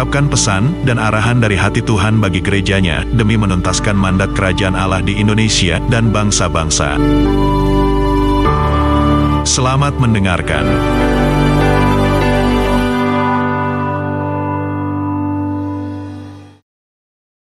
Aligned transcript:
mengungkapkan 0.00 0.32
pesan 0.32 0.64
dan 0.88 0.96
arahan 0.96 1.44
dari 1.44 1.60
hati 1.60 1.84
Tuhan 1.84 2.24
bagi 2.24 2.40
gerejanya 2.40 3.04
demi 3.12 3.36
menuntaskan 3.36 3.92
mandat 3.92 4.32
kerajaan 4.32 4.72
Allah 4.72 5.04
di 5.04 5.20
Indonesia 5.20 5.76
dan 5.92 6.08
bangsa-bangsa. 6.08 6.96
Selamat 9.44 10.00
mendengarkan. 10.00 10.64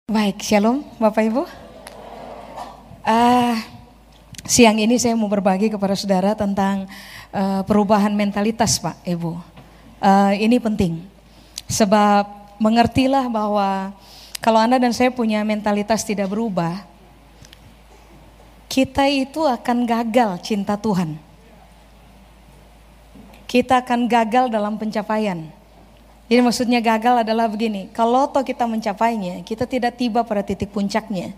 Baik, 0.10 0.42
shalom 0.42 0.82
Bapak 0.98 1.22
Ibu. 1.22 1.46
Uh, 3.06 3.54
siang 4.50 4.82
ini 4.82 4.98
saya 4.98 5.14
mau 5.14 5.30
berbagi 5.30 5.70
kepada 5.70 5.94
saudara 5.94 6.34
tentang 6.34 6.90
uh, 7.38 7.62
perubahan 7.70 8.18
mentalitas 8.18 8.82
Pak 8.82 8.98
Ibu. 9.06 9.38
Uh, 10.02 10.34
ini 10.42 10.58
penting, 10.58 11.11
sebab 11.72 12.28
mengertilah 12.60 13.32
bahwa 13.32 13.96
kalau 14.44 14.60
Anda 14.60 14.78
dan 14.78 14.92
saya 14.92 15.10
punya 15.10 15.42
mentalitas 15.48 16.04
tidak 16.04 16.28
berubah, 16.30 16.84
kita 18.68 19.08
itu 19.08 19.48
akan 19.48 19.88
gagal 19.88 20.44
cinta 20.44 20.76
Tuhan. 20.76 21.16
Kita 23.48 23.84
akan 23.84 24.08
gagal 24.08 24.48
dalam 24.48 24.76
pencapaian. 24.76 25.48
Jadi 26.32 26.40
maksudnya 26.40 26.80
gagal 26.80 27.28
adalah 27.28 27.52
begini, 27.52 27.92
kalau 27.92 28.24
toh 28.32 28.40
kita 28.40 28.64
mencapainya, 28.64 29.44
kita 29.44 29.68
tidak 29.68 30.00
tiba 30.00 30.24
pada 30.24 30.40
titik 30.40 30.72
puncaknya. 30.72 31.36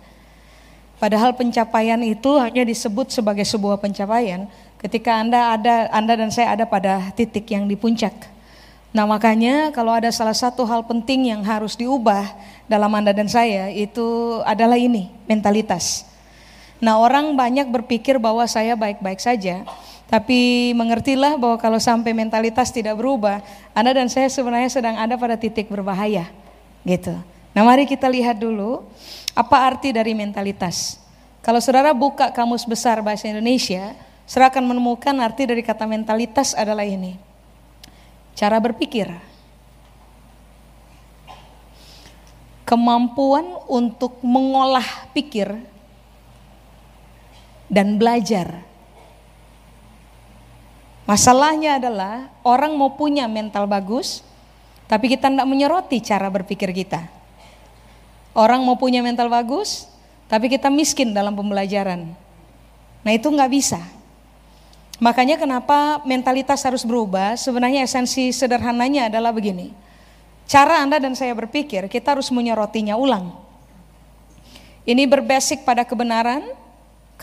Padahal 1.01 1.33
pencapaian 1.33 1.97
itu 2.05 2.37
hanya 2.37 2.61
disebut 2.61 3.09
sebagai 3.09 3.43
sebuah 3.43 3.81
pencapaian 3.81 4.45
ketika 4.77 5.17
Anda 5.17 5.57
ada 5.57 5.75
Anda 5.89 6.13
dan 6.15 6.29
saya 6.29 6.53
ada 6.53 6.69
pada 6.69 7.09
titik 7.17 7.49
yang 7.49 7.65
di 7.65 7.73
puncak. 7.73 8.32
Nah, 8.93 9.09
makanya 9.09 9.73
kalau 9.73 9.89
ada 9.89 10.13
salah 10.13 10.37
satu 10.37 10.61
hal 10.69 10.85
penting 10.85 11.33
yang 11.33 11.41
harus 11.41 11.73
diubah 11.73 12.29
dalam 12.69 12.93
Anda 12.93 13.09
dan 13.09 13.25
saya 13.25 13.73
itu 13.73 14.37
adalah 14.45 14.77
ini, 14.77 15.09
mentalitas. 15.25 16.05
Nah, 16.77 17.01
orang 17.01 17.33
banyak 17.33 17.73
berpikir 17.73 18.21
bahwa 18.21 18.45
saya 18.45 18.77
baik-baik 18.77 19.17
saja, 19.17 19.65
tapi 20.05 20.69
mengertilah 20.77 21.41
bahwa 21.41 21.57
kalau 21.57 21.81
sampai 21.81 22.13
mentalitas 22.13 22.69
tidak 22.69 22.93
berubah, 23.01 23.41
Anda 23.73 23.97
dan 23.97 24.13
saya 24.13 24.29
sebenarnya 24.29 24.69
sedang 24.69 24.93
ada 25.01 25.17
pada 25.17 25.41
titik 25.41 25.73
berbahaya. 25.73 26.29
Gitu. 26.85 27.17
Nah, 27.57 27.65
mari 27.65 27.89
kita 27.89 28.05
lihat 28.05 28.37
dulu 28.37 28.85
apa 29.33 29.73
arti 29.73 29.89
dari 29.89 30.13
mentalitas. 30.13 31.01
Kalau 31.41 31.57
saudara 31.57 31.97
buka 31.97 32.29
kamus 32.29 32.61
besar 32.61 33.01
bahasa 33.01 33.25
Indonesia, 33.25 33.97
saudara 34.29 34.53
akan 34.53 34.69
menemukan 34.69 35.17
arti 35.17 35.49
dari 35.49 35.65
kata 35.65 35.89
mentalitas 35.89 36.53
adalah 36.53 36.85
ini. 36.85 37.32
Cara 38.33 38.57
berpikir. 38.57 39.09
Kemampuan 42.63 43.45
untuk 43.69 44.17
mengolah 44.25 45.11
pikir 45.13 45.51
dan 47.69 48.01
belajar 48.01 48.65
Masalahnya 51.03 51.83
adalah 51.83 52.31
orang 52.47 52.79
mau 52.79 52.95
punya 52.95 53.27
mental 53.27 53.67
bagus, 53.67 54.23
tapi 54.87 55.11
kita 55.11 55.27
tidak 55.27 55.47
menyoroti 55.47 55.99
cara 55.99 56.31
berpikir 56.31 56.71
kita. 56.71 57.11
Orang 58.31 58.63
mau 58.63 58.79
punya 58.79 59.03
mental 59.03 59.27
bagus, 59.27 59.91
tapi 60.31 60.47
kita 60.47 60.71
miskin 60.71 61.11
dalam 61.11 61.35
pembelajaran. 61.35 62.07
Nah 63.03 63.11
itu 63.11 63.27
nggak 63.27 63.51
bisa. 63.51 63.83
Makanya 65.03 65.35
kenapa 65.35 65.99
mentalitas 66.07 66.63
harus 66.63 66.87
berubah, 66.87 67.35
sebenarnya 67.35 67.83
esensi 67.83 68.31
sederhananya 68.31 69.11
adalah 69.11 69.35
begini. 69.35 69.75
Cara 70.47 70.79
Anda 70.79 70.95
dan 70.95 71.11
saya 71.11 71.35
berpikir, 71.35 71.91
kita 71.91 72.15
harus 72.15 72.31
menyorotinya 72.31 72.95
ulang. 72.95 73.35
Ini 74.87 75.03
berbasic 75.03 75.67
pada 75.67 75.83
kebenaran, 75.83 76.43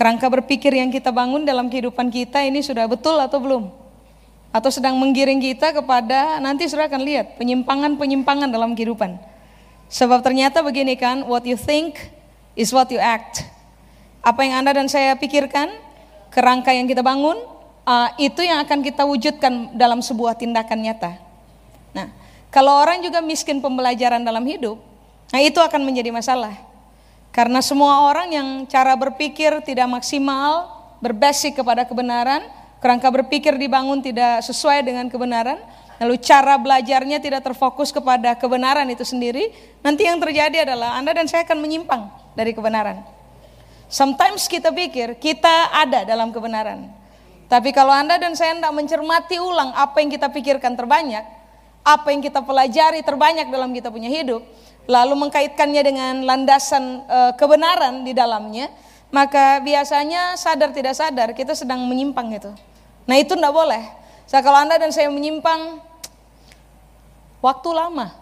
Kerangka 0.00 0.32
berpikir 0.32 0.72
yang 0.72 0.88
kita 0.88 1.12
bangun 1.12 1.44
dalam 1.44 1.68
kehidupan 1.68 2.08
kita 2.08 2.41
ini 2.41 2.64
sudah 2.64 2.88
betul 2.88 3.20
atau 3.20 3.36
belum? 3.36 3.68
Atau 4.48 4.72
sedang 4.72 4.97
menggiring 4.97 5.36
kita 5.44 5.76
kepada 5.76 6.41
nanti 6.41 6.64
sudah 6.64 6.88
akan 6.88 7.04
lihat 7.04 7.36
penyimpangan-penyimpangan 7.36 8.48
dalam 8.48 8.72
kehidupan. 8.72 9.20
Sebab 9.92 10.24
ternyata 10.24 10.64
begini 10.64 10.97
kan, 10.97 11.28
what 11.28 11.44
you 11.44 11.52
think 11.52 12.00
is 12.56 12.72
what 12.72 12.88
you 12.88 12.97
act. 12.97 13.44
Apa 14.24 14.41
yang 14.41 14.64
Anda 14.64 14.72
dan 14.72 14.88
saya 14.88 15.12
pikirkan, 15.20 15.68
kerangka 16.32 16.72
yang 16.72 16.88
kita 16.88 17.04
bangun, 17.04 17.36
uh, 17.84 18.08
itu 18.20 18.41
yang 18.44 18.60
akan 18.64 18.80
kita 18.84 19.02
wujudkan 19.04 19.76
dalam 19.76 20.00
sebuah 20.00 20.36
tindakan 20.36 20.78
nyata. 20.80 21.16
Nah, 21.92 22.08
kalau 22.50 22.78
orang 22.80 23.02
juga 23.04 23.22
miskin 23.22 23.62
pembelajaran 23.62 24.22
dalam 24.22 24.42
hidup, 24.46 24.80
nah 25.30 25.41
itu 25.41 25.58
akan 25.58 25.80
menjadi 25.86 26.10
masalah. 26.10 26.56
Karena 27.30 27.62
semua 27.62 28.10
orang 28.10 28.34
yang 28.34 28.48
cara 28.66 28.98
berpikir 28.98 29.62
tidak 29.62 29.86
maksimal, 29.86 30.66
berbasic 30.98 31.54
kepada 31.54 31.86
kebenaran, 31.86 32.42
kerangka 32.82 33.06
berpikir 33.06 33.54
dibangun 33.54 34.02
tidak 34.02 34.42
sesuai 34.42 34.82
dengan 34.82 35.06
kebenaran, 35.06 35.62
lalu 36.02 36.18
cara 36.18 36.58
belajarnya 36.58 37.22
tidak 37.22 37.47
terfokus 37.47 37.94
kepada 37.94 38.34
kebenaran 38.34 38.88
itu 38.91 39.06
sendiri, 39.06 39.54
nanti 39.78 40.10
yang 40.10 40.18
terjadi 40.18 40.66
adalah 40.66 40.98
Anda 40.98 41.14
dan 41.14 41.30
saya 41.30 41.47
akan 41.47 41.62
menyimpang 41.62 42.02
dari 42.34 42.50
kebenaran. 42.50 43.04
Sometimes 43.86 44.47
kita 44.47 44.74
pikir 44.74 45.18
kita 45.18 45.70
ada 45.70 46.02
dalam 46.02 46.34
kebenaran. 46.34 47.00
Tapi 47.50 47.75
kalau 47.75 47.91
Anda 47.91 48.15
dan 48.15 48.38
saya 48.38 48.55
tidak 48.55 48.71
mencermati 48.71 49.43
ulang 49.43 49.75
apa 49.75 49.99
yang 49.99 50.06
kita 50.06 50.31
pikirkan 50.31 50.78
terbanyak, 50.78 51.27
apa 51.83 52.06
yang 52.15 52.22
kita 52.22 52.47
pelajari 52.47 53.03
terbanyak 53.03 53.50
dalam 53.50 53.75
kita 53.75 53.91
punya 53.91 54.06
hidup, 54.06 54.38
lalu 54.87 55.19
mengkaitkannya 55.19 55.83
dengan 55.83 56.15
landasan 56.22 57.03
e, 57.10 57.19
kebenaran 57.34 58.06
di 58.06 58.15
dalamnya, 58.15 58.71
maka 59.10 59.59
biasanya 59.66 60.39
sadar 60.39 60.71
tidak 60.71 60.94
sadar 60.94 61.34
kita 61.34 61.59
sedang 61.59 61.83
menyimpang 61.91 62.31
itu. 62.31 62.55
Nah 63.10 63.19
itu 63.19 63.34
tidak 63.34 63.50
boleh. 63.50 63.83
Saya 64.31 64.47
kalau 64.47 64.62
Anda 64.62 64.78
dan 64.78 64.94
saya 64.94 65.10
menyimpang, 65.10 65.83
waktu 67.43 67.69
lama, 67.75 68.15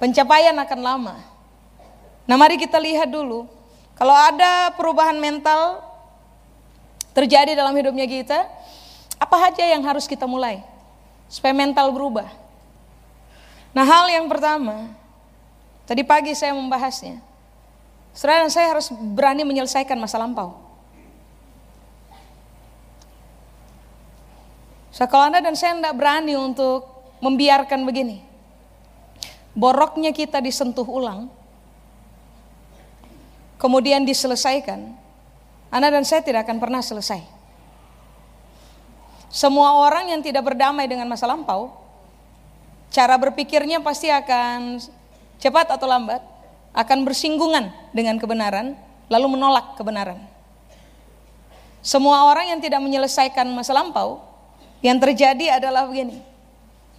pencapaian 0.00 0.56
akan 0.56 0.80
lama. 0.80 1.14
Nah 2.24 2.36
mari 2.40 2.56
kita 2.56 2.80
lihat 2.80 3.12
dulu, 3.12 3.44
kalau 3.92 4.16
ada 4.16 4.72
perubahan 4.72 5.20
mental 5.20 5.85
terjadi 7.16 7.56
dalam 7.56 7.72
hidupnya 7.72 8.04
kita, 8.04 8.44
apa 9.16 9.36
saja 9.48 9.64
yang 9.72 9.80
harus 9.80 10.04
kita 10.04 10.28
mulai 10.28 10.60
supaya 11.32 11.56
mental 11.56 11.88
berubah? 11.96 12.28
Nah 13.72 13.84
hal 13.88 14.12
yang 14.12 14.28
pertama, 14.28 14.92
Tadi 15.86 16.02
pagi 16.02 16.34
saya 16.34 16.50
membahasnya. 16.52 17.22
Dan 18.18 18.50
saya 18.50 18.74
harus 18.74 18.90
berani 18.90 19.46
menyelesaikan 19.46 19.94
masa 19.94 20.18
lampau. 20.18 20.58
So, 24.90 25.06
kalau 25.06 25.30
Anda 25.30 25.44
dan 25.44 25.54
saya 25.54 25.78
tidak 25.78 25.94
berani 25.94 26.34
untuk 26.34 26.88
membiarkan 27.22 27.86
begini. 27.86 28.24
Boroknya 29.54 30.10
kita 30.10 30.42
disentuh 30.42 30.84
ulang. 30.88 31.30
Kemudian 33.60 34.02
diselesaikan. 34.02 35.05
Anda 35.70 35.90
dan 35.90 36.06
saya 36.06 36.22
tidak 36.22 36.46
akan 36.46 36.58
pernah 36.62 36.80
selesai. 36.80 37.22
Semua 39.28 39.76
orang 39.84 40.14
yang 40.14 40.20
tidak 40.24 40.46
berdamai 40.46 40.88
dengan 40.88 41.10
masa 41.10 41.28
lampau, 41.28 41.74
cara 42.88 43.18
berpikirnya 43.20 43.82
pasti 43.84 44.08
akan 44.08 44.80
cepat 45.36 45.76
atau 45.76 45.84
lambat 45.84 46.24
akan 46.72 46.98
bersinggungan 47.04 47.72
dengan 47.92 48.16
kebenaran 48.16 48.76
lalu 49.08 49.36
menolak 49.36 49.76
kebenaran. 49.76 50.20
Semua 51.80 52.26
orang 52.26 52.50
yang 52.50 52.60
tidak 52.60 52.82
menyelesaikan 52.82 53.46
masa 53.54 53.70
lampau 53.70 54.18
yang 54.82 54.98
terjadi 54.98 55.62
adalah 55.62 55.86
begini. 55.86 56.18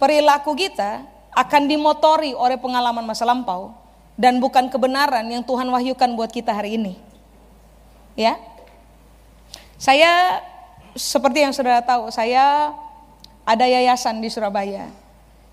Perilaku 0.00 0.56
kita 0.56 1.04
akan 1.36 1.68
dimotori 1.68 2.32
oleh 2.32 2.56
pengalaman 2.56 3.04
masa 3.04 3.28
lampau 3.28 3.76
dan 4.18 4.40
bukan 4.42 4.66
kebenaran 4.72 5.22
yang 5.28 5.44
Tuhan 5.44 5.68
wahyukan 5.68 6.10
buat 6.16 6.32
kita 6.32 6.50
hari 6.50 6.80
ini. 6.80 6.98
Ya. 8.18 8.34
Saya 9.78 10.42
seperti 10.98 11.46
yang 11.46 11.54
Saudara 11.54 11.80
tahu, 11.80 12.10
saya 12.10 12.74
ada 13.46 13.64
yayasan 13.64 14.18
di 14.18 14.28
Surabaya 14.28 14.90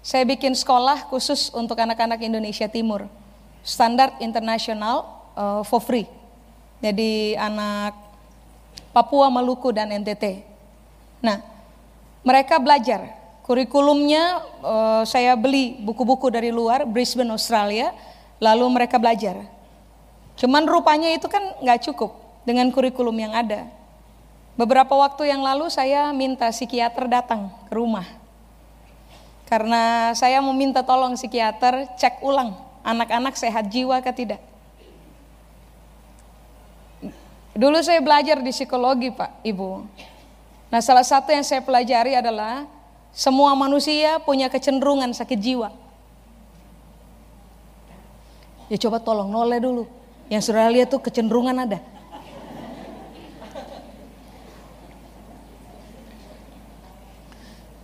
saya 0.05 0.21
bikin 0.21 0.53
sekolah 0.53 1.09
khusus 1.09 1.49
untuk 1.49 1.81
anak-anak 1.81 2.21
Indonesia 2.21 2.69
Timur, 2.69 3.09
standar 3.65 4.13
internasional 4.21 5.01
uh, 5.33 5.65
for 5.65 5.81
free. 5.81 6.05
Jadi 6.77 7.33
anak 7.33 7.97
Papua, 8.93 9.33
Maluku 9.33 9.73
dan 9.73 9.89
NTT. 9.89 10.45
Nah, 11.25 11.41
mereka 12.21 12.61
belajar. 12.61 13.17
Kurikulumnya 13.41 14.45
uh, 14.61 15.01
saya 15.09 15.33
beli 15.33 15.81
buku-buku 15.81 16.29
dari 16.29 16.53
luar, 16.53 16.85
Brisbane, 16.85 17.33
Australia, 17.33 17.89
lalu 18.37 18.69
mereka 18.69 19.01
belajar. 19.01 19.41
Cuman 20.37 20.69
rupanya 20.69 21.09
itu 21.09 21.25
kan 21.25 21.41
nggak 21.65 21.81
cukup 21.81 22.13
dengan 22.45 22.69
kurikulum 22.69 23.17
yang 23.17 23.33
ada. 23.33 23.65
Beberapa 24.55 24.95
waktu 24.95 25.27
yang 25.35 25.43
lalu 25.43 25.67
saya 25.67 26.15
minta 26.15 26.47
psikiater 26.47 27.11
datang 27.11 27.51
ke 27.67 27.75
rumah. 27.75 28.07
Karena 29.45 30.15
saya 30.15 30.39
meminta 30.39 30.79
tolong 30.81 31.19
psikiater 31.19 31.91
cek 31.99 32.23
ulang 32.23 32.55
anak-anak 32.81 33.35
sehat 33.35 33.67
jiwa 33.67 33.99
ke 33.99 34.15
tidak. 34.15 34.41
Dulu 37.55 37.79
saya 37.83 37.99
belajar 37.99 38.39
di 38.39 38.51
psikologi 38.51 39.11
Pak, 39.11 39.43
Ibu. 39.43 39.69
Nah 40.71 40.81
salah 40.83 41.03
satu 41.03 41.31
yang 41.31 41.43
saya 41.43 41.63
pelajari 41.63 42.15
adalah 42.15 42.67
semua 43.15 43.55
manusia 43.55 44.19
punya 44.23 44.51
kecenderungan 44.51 45.11
sakit 45.15 45.39
jiwa. 45.39 45.69
Ya 48.67 48.77
coba 48.81 48.99
tolong 48.99 49.31
noleh 49.31 49.59
dulu. 49.63 49.87
Yang 50.27 50.51
sudah 50.51 50.67
lihat 50.67 50.91
tuh 50.91 50.99
kecenderungan 50.99 51.55
ada. 51.63 51.79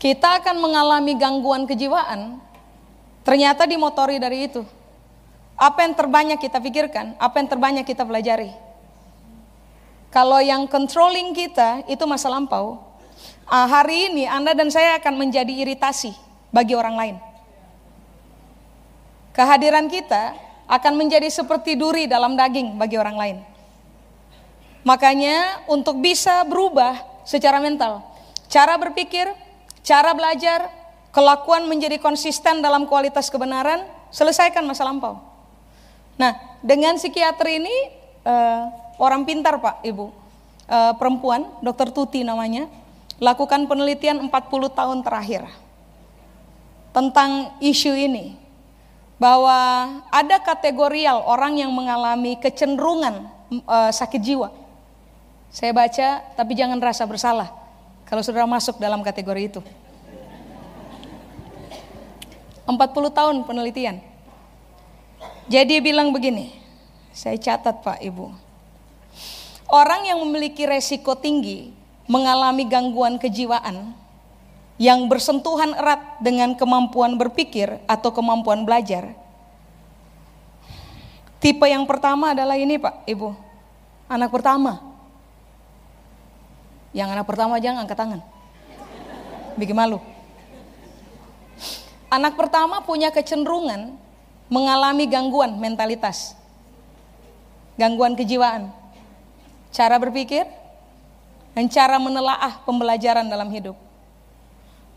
Kita 0.01 0.41
akan 0.41 0.57
mengalami 0.57 1.13
gangguan 1.13 1.69
kejiwaan, 1.69 2.41
ternyata 3.21 3.69
dimotori 3.69 4.17
dari 4.17 4.49
itu. 4.49 4.65
Apa 5.53 5.85
yang 5.85 5.93
terbanyak 5.93 6.41
kita 6.41 6.57
pikirkan, 6.57 7.13
apa 7.21 7.37
yang 7.37 7.45
terbanyak 7.45 7.85
kita 7.85 8.01
pelajari. 8.01 8.49
Kalau 10.09 10.41
yang 10.41 10.65
controlling 10.65 11.37
kita 11.37 11.85
itu 11.85 12.01
masa 12.09 12.33
lampau, 12.33 12.81
uh, 13.45 13.67
hari 13.69 14.09
ini 14.09 14.25
Anda 14.25 14.57
dan 14.57 14.73
saya 14.73 14.97
akan 14.97 15.21
menjadi 15.21 15.53
iritasi 15.53 16.17
bagi 16.49 16.73
orang 16.73 16.97
lain. 16.97 17.15
Kehadiran 19.37 19.85
kita 19.85 20.33
akan 20.65 20.97
menjadi 20.97 21.29
seperti 21.29 21.77
duri 21.77 22.09
dalam 22.09 22.33
daging 22.33 22.73
bagi 22.73 22.97
orang 22.97 23.21
lain. 23.21 23.37
Makanya 24.81 25.61
untuk 25.69 26.01
bisa 26.01 26.41
berubah 26.41 26.97
secara 27.21 27.61
mental, 27.61 28.01
cara 28.49 28.81
berpikir, 28.81 29.29
cara 29.81 30.13
belajar, 30.13 30.69
kelakuan 31.11 31.67
menjadi 31.67 31.97
konsisten 31.97 32.61
dalam 32.63 32.87
kualitas 32.87 33.27
kebenaran, 33.27 33.85
selesaikan 34.13 34.63
masa 34.65 34.87
lampau. 34.87 35.19
Nah, 36.15 36.37
dengan 36.61 36.95
psikiater 36.95 37.47
ini 37.49 37.75
uh, 38.25 38.69
orang 39.01 39.25
pintar 39.25 39.57
Pak, 39.57 39.81
Ibu, 39.81 40.05
uh, 40.05 40.93
perempuan, 40.95 41.49
dokter 41.59 41.89
Tuti 41.89 42.21
namanya, 42.21 42.69
lakukan 43.21 43.69
penelitian 43.69 44.17
40 44.25 44.33
tahun 44.73 44.99
terakhir 45.05 45.45
tentang 46.91 47.55
isu 47.63 47.93
ini 47.93 48.35
bahwa 49.21 50.01
ada 50.09 50.41
kategorial 50.41 51.21
orang 51.29 51.61
yang 51.61 51.69
mengalami 51.69 52.33
kecenderungan 52.41 53.29
e, 53.53 53.77
sakit 53.93 54.17
jiwa. 54.17 54.49
Saya 55.53 55.77
baca 55.77 56.25
tapi 56.33 56.57
jangan 56.57 56.81
rasa 56.81 57.05
bersalah 57.05 57.60
kalau 58.11 58.19
saudara 58.19 58.43
masuk 58.43 58.75
dalam 58.75 58.99
kategori 58.99 59.47
itu. 59.47 59.63
40 62.67 62.75
tahun 63.15 63.35
penelitian. 63.47 64.03
Jadi 65.47 65.79
bilang 65.79 66.11
begini, 66.11 66.51
saya 67.15 67.39
catat 67.39 67.79
Pak 67.79 68.03
Ibu. 68.03 68.35
Orang 69.71 70.03
yang 70.03 70.19
memiliki 70.27 70.67
resiko 70.67 71.15
tinggi 71.15 71.71
mengalami 72.03 72.67
gangguan 72.67 73.15
kejiwaan 73.15 73.95
yang 74.75 75.07
bersentuhan 75.07 75.71
erat 75.71 76.19
dengan 76.19 76.51
kemampuan 76.59 77.15
berpikir 77.15 77.79
atau 77.87 78.11
kemampuan 78.11 78.67
belajar. 78.67 79.15
Tipe 81.39 81.63
yang 81.63 81.87
pertama 81.87 82.35
adalah 82.35 82.59
ini 82.59 82.75
Pak, 82.75 83.07
Ibu. 83.07 83.31
Anak 84.11 84.35
pertama. 84.35 84.90
Yang 86.91 87.09
anak 87.15 87.25
pertama 87.27 87.55
jangan 87.59 87.87
angkat 87.87 87.97
tangan. 87.97 88.21
Bikin 89.55 89.75
malu. 89.75 89.99
Anak 92.11 92.35
pertama 92.35 92.83
punya 92.83 93.07
kecenderungan 93.11 93.95
mengalami 94.51 95.07
gangguan 95.07 95.55
mentalitas. 95.55 96.35
Gangguan 97.79 98.19
kejiwaan. 98.19 98.67
Cara 99.71 99.95
berpikir, 99.95 100.43
dan 101.51 101.67
cara 101.67 101.99
menelaah 101.99 102.63
pembelajaran 102.63 103.27
dalam 103.27 103.51
hidup. 103.51 103.75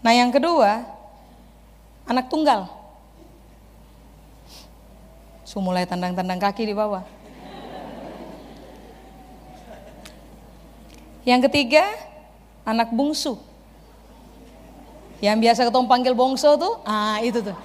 Nah, 0.04 0.12
yang 0.14 0.30
kedua, 0.30 0.86
anak 2.06 2.30
tunggal. 2.30 2.70
So, 5.42 5.58
mulai 5.58 5.86
tandang-tandang 5.86 6.40
kaki 6.40 6.66
di 6.66 6.74
bawah. 6.76 7.02
Yang 11.24 11.48
ketiga, 11.48 11.84
anak 12.68 12.92
bungsu. 12.92 13.40
Yang 15.24 15.36
biasa 15.40 15.60
ketemu 15.68 15.86
panggil 15.88 16.12
bongso 16.12 16.52
tuh, 16.60 16.84
ah 16.84 17.16
itu 17.24 17.40
tuh. 17.40 17.56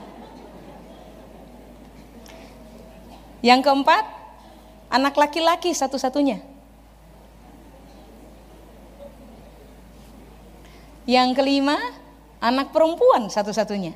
Yang 3.43 3.67
keempat, 3.67 4.03
anak 4.91 5.15
laki-laki 5.15 5.75
satu-satunya. 5.75 6.39
Yang 11.03 11.29
kelima, 11.35 11.75
anak 12.39 12.71
perempuan 12.71 13.27
satu-satunya. 13.27 13.95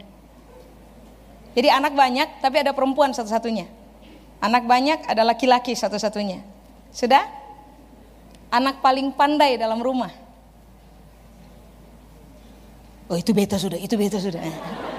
Jadi 1.54 1.70
anak 1.70 1.94
banyak 1.94 2.42
tapi 2.42 2.66
ada 2.66 2.74
perempuan 2.74 3.14
satu-satunya. 3.14 3.70
Anak 4.44 4.66
banyak 4.68 5.08
ada 5.08 5.24
laki-laki 5.24 5.78
satu-satunya. 5.78 6.42
Sudah? 6.92 7.43
Anak 8.54 8.86
paling 8.86 9.10
pandai 9.18 9.58
dalam 9.58 9.82
rumah. 9.82 10.14
Oh 13.10 13.18
itu 13.18 13.34
beta 13.34 13.58
sudah, 13.58 13.82
itu 13.82 13.98
beta 13.98 14.22
sudah. 14.22 14.46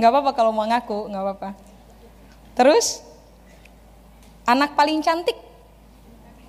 Gak 0.00 0.10
apa-apa 0.10 0.34
kalau 0.34 0.50
mau 0.50 0.66
ngaku, 0.66 1.06
gak 1.10 1.22
apa-apa. 1.22 1.50
Terus, 2.58 3.02
anak 4.42 4.74
paling 4.74 4.98
cantik 5.02 5.38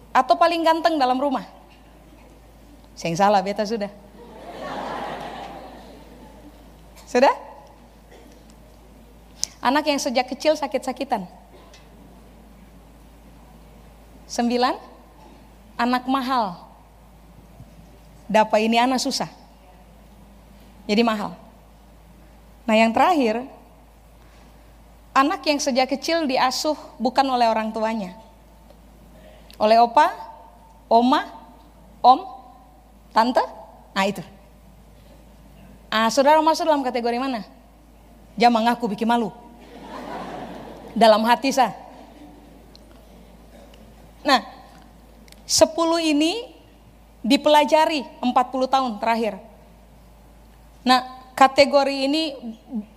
atau 0.10 0.34
paling 0.34 0.65
ganteng 0.65 0.98
dalam 0.98 1.22
rumah? 1.22 1.46
Saya 2.98 3.13
yang 3.13 3.20
salah, 3.22 3.41
beta 3.46 3.62
sudah. 3.62 3.91
Sudah? 7.05 7.34
Anak 9.62 9.86
yang 9.89 10.01
sejak 10.01 10.25
kecil 10.25 10.58
sakit-sakitan. 10.58 11.29
Sembilan, 14.25 14.74
anak 15.77 16.10
mahal. 16.10 16.58
Dapat 18.25 18.60
ini 18.65 18.82
anak 18.82 18.98
susah. 18.98 19.29
Jadi 20.89 21.01
mahal. 21.05 21.38
Nah 22.65 22.74
yang 22.74 22.89
terakhir, 22.89 23.46
anak 25.13 25.46
yang 25.46 25.62
sejak 25.62 25.86
kecil 25.86 26.25
diasuh 26.25 26.77
bukan 26.98 27.25
oleh 27.29 27.46
orang 27.46 27.70
tuanya. 27.70 28.17
Oleh 29.62 29.77
opa, 29.77 30.10
oma, 30.89 31.29
om, 32.01 32.25
Tante? 33.13 33.46
Nah 33.94 34.05
itu. 34.10 34.25
Ah, 35.88 36.10
saudara 36.12 36.41
masuk 36.41 36.67
dalam 36.67 36.84
kategori 36.84 37.15
mana? 37.22 37.46
Jangan 38.36 38.60
mengaku 38.60 38.91
bikin 38.91 39.08
malu. 39.08 39.32
Dalam 40.91 41.24
hati 41.24 41.55
saya. 41.55 41.85
Nah, 44.25 44.41
10 45.46 45.70
ini 46.01 46.50
dipelajari 47.22 48.01
40 48.20 48.34
tahun 48.65 48.91
terakhir. 48.98 49.38
Nah, 50.82 51.29
kategori 51.38 52.10
ini 52.10 52.34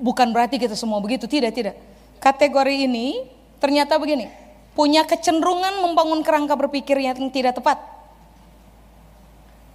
bukan 0.01 0.33
berarti 0.33 0.57
kita 0.57 0.75
semua 0.75 0.99
begitu, 1.05 1.29
tidak, 1.29 1.53
tidak. 1.53 1.77
Kategori 2.19 2.89
ini 2.89 3.29
ternyata 3.61 4.01
begini, 4.01 4.33
punya 4.73 5.05
kecenderungan 5.05 5.85
membangun 5.85 6.25
kerangka 6.25 6.57
berpikir 6.57 6.97
yang 6.99 7.15
tidak 7.29 7.61
tepat 7.61 7.99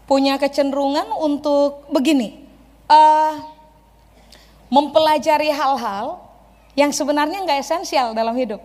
punya 0.03 0.35
kecenderungan 0.35 1.07
untuk 1.15 1.87
begini, 1.89 2.43
uh, 2.91 3.39
mempelajari 4.67 5.49
hal-hal 5.49 6.19
yang 6.75 6.91
sebenarnya 6.91 7.41
nggak 7.41 7.59
esensial 7.63 8.11
dalam 8.11 8.35
hidup. 8.35 8.59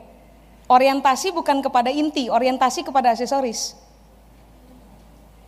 Orientasi 0.69 1.33
bukan 1.33 1.65
kepada 1.65 1.89
inti, 1.89 2.29
orientasi 2.29 2.85
kepada 2.85 3.17
aksesoris. 3.17 3.73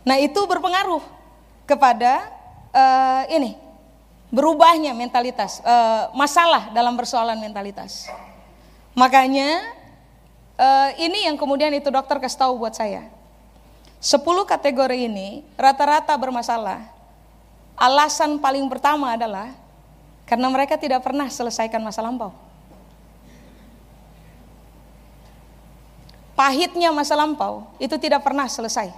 Nah 0.01 0.17
itu 0.17 0.41
berpengaruh 0.49 1.01
kepada 1.69 2.25
uh, 2.73 3.23
ini 3.29 3.53
berubahnya 4.33 4.95
mentalitas, 4.97 5.61
uh, 5.61 6.09
masalah 6.17 6.73
dalam 6.73 6.97
persoalan 6.97 7.37
mentalitas. 7.37 8.09
Makanya 8.97 9.77
uh, 10.57 10.89
ini 10.97 11.29
yang 11.29 11.37
kemudian 11.37 11.69
itu 11.75 11.93
dokter 11.93 12.17
kasih 12.17 12.47
tahu 12.47 12.65
buat 12.65 12.73
saya. 12.73 13.11
10 14.01 14.25
kategori 14.49 14.97
ini 15.05 15.45
rata-rata 15.53 16.17
bermasalah. 16.17 16.81
Alasan 17.77 18.41
paling 18.41 18.65
pertama 18.65 19.13
adalah 19.13 19.53
karena 20.25 20.49
mereka 20.49 20.79
tidak 20.79 21.05
pernah 21.05 21.29
selesaikan 21.29 21.83
masa 21.83 22.01
lampau. 22.01 22.33
Pahitnya 26.41 26.89
masa 26.89 27.13
lampau 27.13 27.69
itu 27.77 27.93
tidak 28.01 28.25
pernah 28.25 28.49
selesai. 28.49 28.89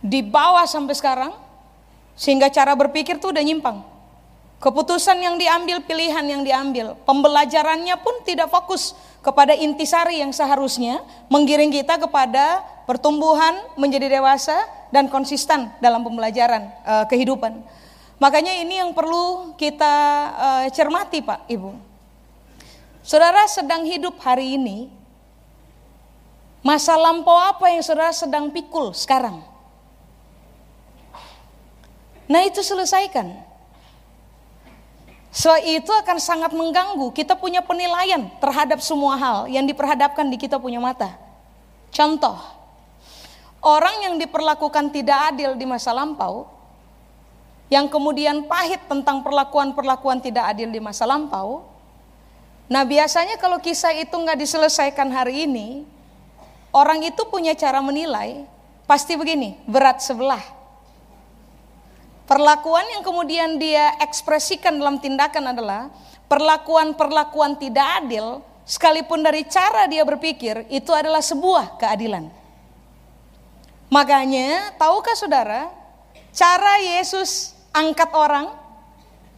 Dibawa 0.00 0.64
sampai 0.64 0.96
sekarang 0.96 1.32
sehingga 2.16 2.48
cara 2.48 2.72
berpikir 2.72 3.20
tuh 3.20 3.36
udah 3.36 3.44
nyimpang. 3.44 3.84
Keputusan 4.64 5.20
yang 5.20 5.36
diambil, 5.36 5.84
pilihan 5.84 6.24
yang 6.24 6.40
diambil, 6.40 6.96
pembelajarannya 7.04 8.00
pun 8.00 8.16
tidak 8.24 8.48
fokus 8.48 8.96
kepada 9.20 9.52
intisari 9.52 10.24
yang 10.24 10.32
seharusnya 10.32 11.04
menggiring 11.28 11.68
kita 11.68 12.00
kepada 12.00 12.64
pertumbuhan 12.88 13.52
menjadi 13.76 14.08
dewasa 14.08 14.56
dan 14.88 15.12
konsisten 15.12 15.68
dalam 15.84 16.00
pembelajaran 16.00 16.64
uh, 16.88 17.04
kehidupan. 17.12 17.60
Makanya 18.16 18.56
ini 18.56 18.80
yang 18.80 18.96
perlu 18.96 19.52
kita 19.60 19.94
uh, 20.32 20.64
cermati 20.72 21.20
Pak 21.20 21.44
Ibu. 21.44 21.76
Saudara 23.04 23.44
sedang 23.44 23.84
hidup 23.84 24.16
hari 24.24 24.56
ini, 24.56 24.97
masa 26.62 26.98
lampau 26.98 27.36
apa 27.36 27.70
yang 27.70 27.82
saudara 27.82 28.10
sedang 28.10 28.50
pikul 28.50 28.90
sekarang? 28.94 29.40
Nah 32.28 32.44
itu 32.44 32.60
selesaikan. 32.60 33.48
So 35.32 35.54
itu 35.60 35.88
akan 35.88 36.18
sangat 36.20 36.52
mengganggu. 36.52 37.12
Kita 37.12 37.36
punya 37.36 37.64
penilaian 37.64 38.28
terhadap 38.40 38.80
semua 38.84 39.16
hal 39.16 39.38
yang 39.48 39.64
diperhadapkan 39.64 40.28
di 40.28 40.36
kita 40.36 40.60
punya 40.60 40.80
mata. 40.80 41.16
Contoh, 41.88 42.36
orang 43.64 44.04
yang 44.04 44.14
diperlakukan 44.20 44.92
tidak 44.92 45.32
adil 45.32 45.56
di 45.56 45.64
masa 45.64 45.96
lampau, 45.96 46.48
yang 47.72 47.88
kemudian 47.88 48.44
pahit 48.44 48.80
tentang 48.88 49.24
perlakuan-perlakuan 49.24 50.20
tidak 50.20 50.52
adil 50.52 50.68
di 50.68 50.80
masa 50.80 51.08
lampau. 51.08 51.64
Nah 52.68 52.84
biasanya 52.84 53.40
kalau 53.40 53.56
kisah 53.60 53.96
itu 53.96 54.12
nggak 54.12 54.36
diselesaikan 54.36 55.08
hari 55.08 55.48
ini, 55.48 55.88
orang 56.78 57.02
itu 57.02 57.26
punya 57.26 57.58
cara 57.58 57.82
menilai, 57.82 58.46
pasti 58.86 59.18
begini, 59.18 59.58
berat 59.66 59.98
sebelah 59.98 60.58
Perlakuan 62.28 62.84
yang 62.92 63.00
kemudian 63.00 63.56
dia 63.56 63.96
ekspresikan 64.04 64.76
dalam 64.76 65.00
tindakan 65.00 65.56
adalah 65.56 65.88
perlakuan-perlakuan 66.28 67.56
tidak 67.56 68.04
adil, 68.04 68.44
sekalipun 68.68 69.24
dari 69.24 69.48
cara 69.48 69.88
dia 69.88 70.04
berpikir, 70.04 70.68
itu 70.68 70.92
adalah 70.92 71.24
sebuah 71.24 71.80
keadilan. 71.80 72.28
Makanya, 73.88 74.76
tahukah 74.76 75.16
saudara, 75.16 75.72
cara 76.36 76.84
Yesus 76.84 77.56
angkat 77.72 78.12
orang, 78.12 78.52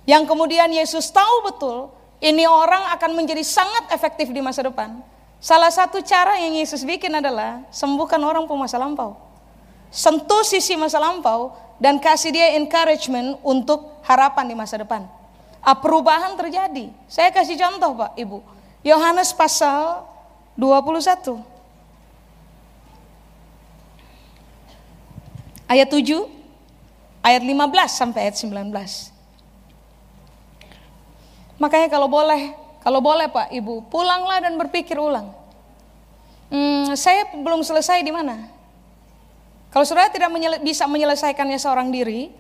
yang 0.03 0.27
kemudian 0.27 0.67
Yesus 0.75 1.15
tahu 1.15 1.47
betul, 1.47 1.95
ini 2.19 2.43
orang 2.43 2.91
akan 2.99 3.23
menjadi 3.23 3.47
sangat 3.47 3.87
efektif 3.95 4.35
di 4.35 4.43
masa 4.43 4.67
depan. 4.67 4.99
Salah 5.41 5.73
satu 5.73 6.05
cara 6.05 6.37
yang 6.37 6.53
Yesus 6.53 6.85
bikin 6.85 7.17
adalah 7.17 7.65
sembuhkan 7.73 8.21
orang 8.21 8.45
pemasa 8.45 8.77
lampau. 8.77 9.17
Sentuh 9.89 10.45
sisi 10.45 10.77
masa 10.77 11.01
lampau, 11.01 11.57
dan 11.81 11.97
kasih 11.97 12.31
dia 12.31 12.61
encouragement 12.61 13.41
untuk 13.41 13.89
harapan 14.05 14.53
di 14.53 14.55
masa 14.55 14.77
depan. 14.77 15.09
Ah, 15.65 15.73
perubahan 15.73 16.37
terjadi. 16.37 16.93
Saya 17.09 17.33
kasih 17.33 17.57
contoh 17.57 17.97
Pak 17.97 18.13
Ibu. 18.21 18.45
Yohanes 18.85 19.33
pasal 19.33 20.05
21. 20.61 21.41
Ayat 25.65 25.89
7, 25.89 26.29
ayat 27.25 27.43
15 27.47 27.97
sampai 27.97 28.29
ayat 28.29 28.37
19. 28.37 28.69
Makanya 31.57 31.89
kalau 31.89 32.09
boleh, 32.09 32.60
kalau 32.81 33.05
boleh 33.05 33.29
Pak 33.29 33.53
Ibu, 33.53 33.93
pulanglah 33.93 34.41
dan 34.41 34.57
berpikir 34.57 34.97
ulang. 34.97 35.37
Hmm, 36.51 36.97
saya 36.97 37.29
belum 37.31 37.61
selesai 37.61 38.01
di 38.01 38.11
mana? 38.11 38.49
Kalau 39.71 39.87
saudara 39.87 40.11
tidak 40.11 40.33
menyele 40.35 40.59
bisa 40.59 40.89
menyelesaikannya 40.89 41.61
seorang 41.61 41.95
diri, 41.95 42.33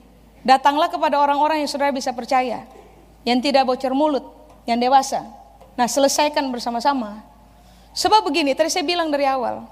datanglah 0.42 0.90
kepada 0.90 1.20
orang-orang 1.20 1.62
yang 1.62 1.70
saudara 1.70 1.94
bisa 1.94 2.11
percaya, 2.11 2.66
yang 3.23 3.38
tidak 3.38 3.68
bocor 3.68 3.94
mulut, 3.94 4.26
yang 4.66 4.80
dewasa. 4.80 5.23
Nah, 5.78 5.87
selesaikan 5.87 6.49
bersama-sama. 6.50 7.23
Sebab 7.94 8.26
begini, 8.26 8.56
tadi 8.56 8.73
saya 8.73 8.82
bilang 8.82 9.12
dari 9.14 9.28
awal, 9.30 9.62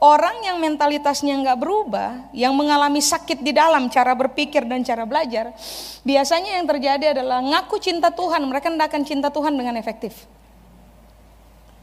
orang 0.00 0.44
yang 0.44 0.60
mentalitasnya 0.60 1.32
nggak 1.40 1.58
berubah, 1.58 2.28
yang 2.36 2.52
mengalami 2.52 3.00
sakit 3.00 3.40
di 3.40 3.56
dalam 3.56 3.88
cara 3.88 4.12
berpikir 4.12 4.68
dan 4.68 4.84
cara 4.84 5.08
belajar, 5.08 5.56
biasanya 6.04 6.60
yang 6.60 6.66
terjadi 6.68 7.16
adalah 7.16 7.40
ngaku 7.40 7.80
cinta 7.80 8.12
Tuhan, 8.12 8.44
mereka 8.44 8.68
tidak 8.68 8.86
akan 8.92 9.02
cinta 9.02 9.28
Tuhan 9.32 9.56
dengan 9.56 9.74
efektif. 9.80 10.28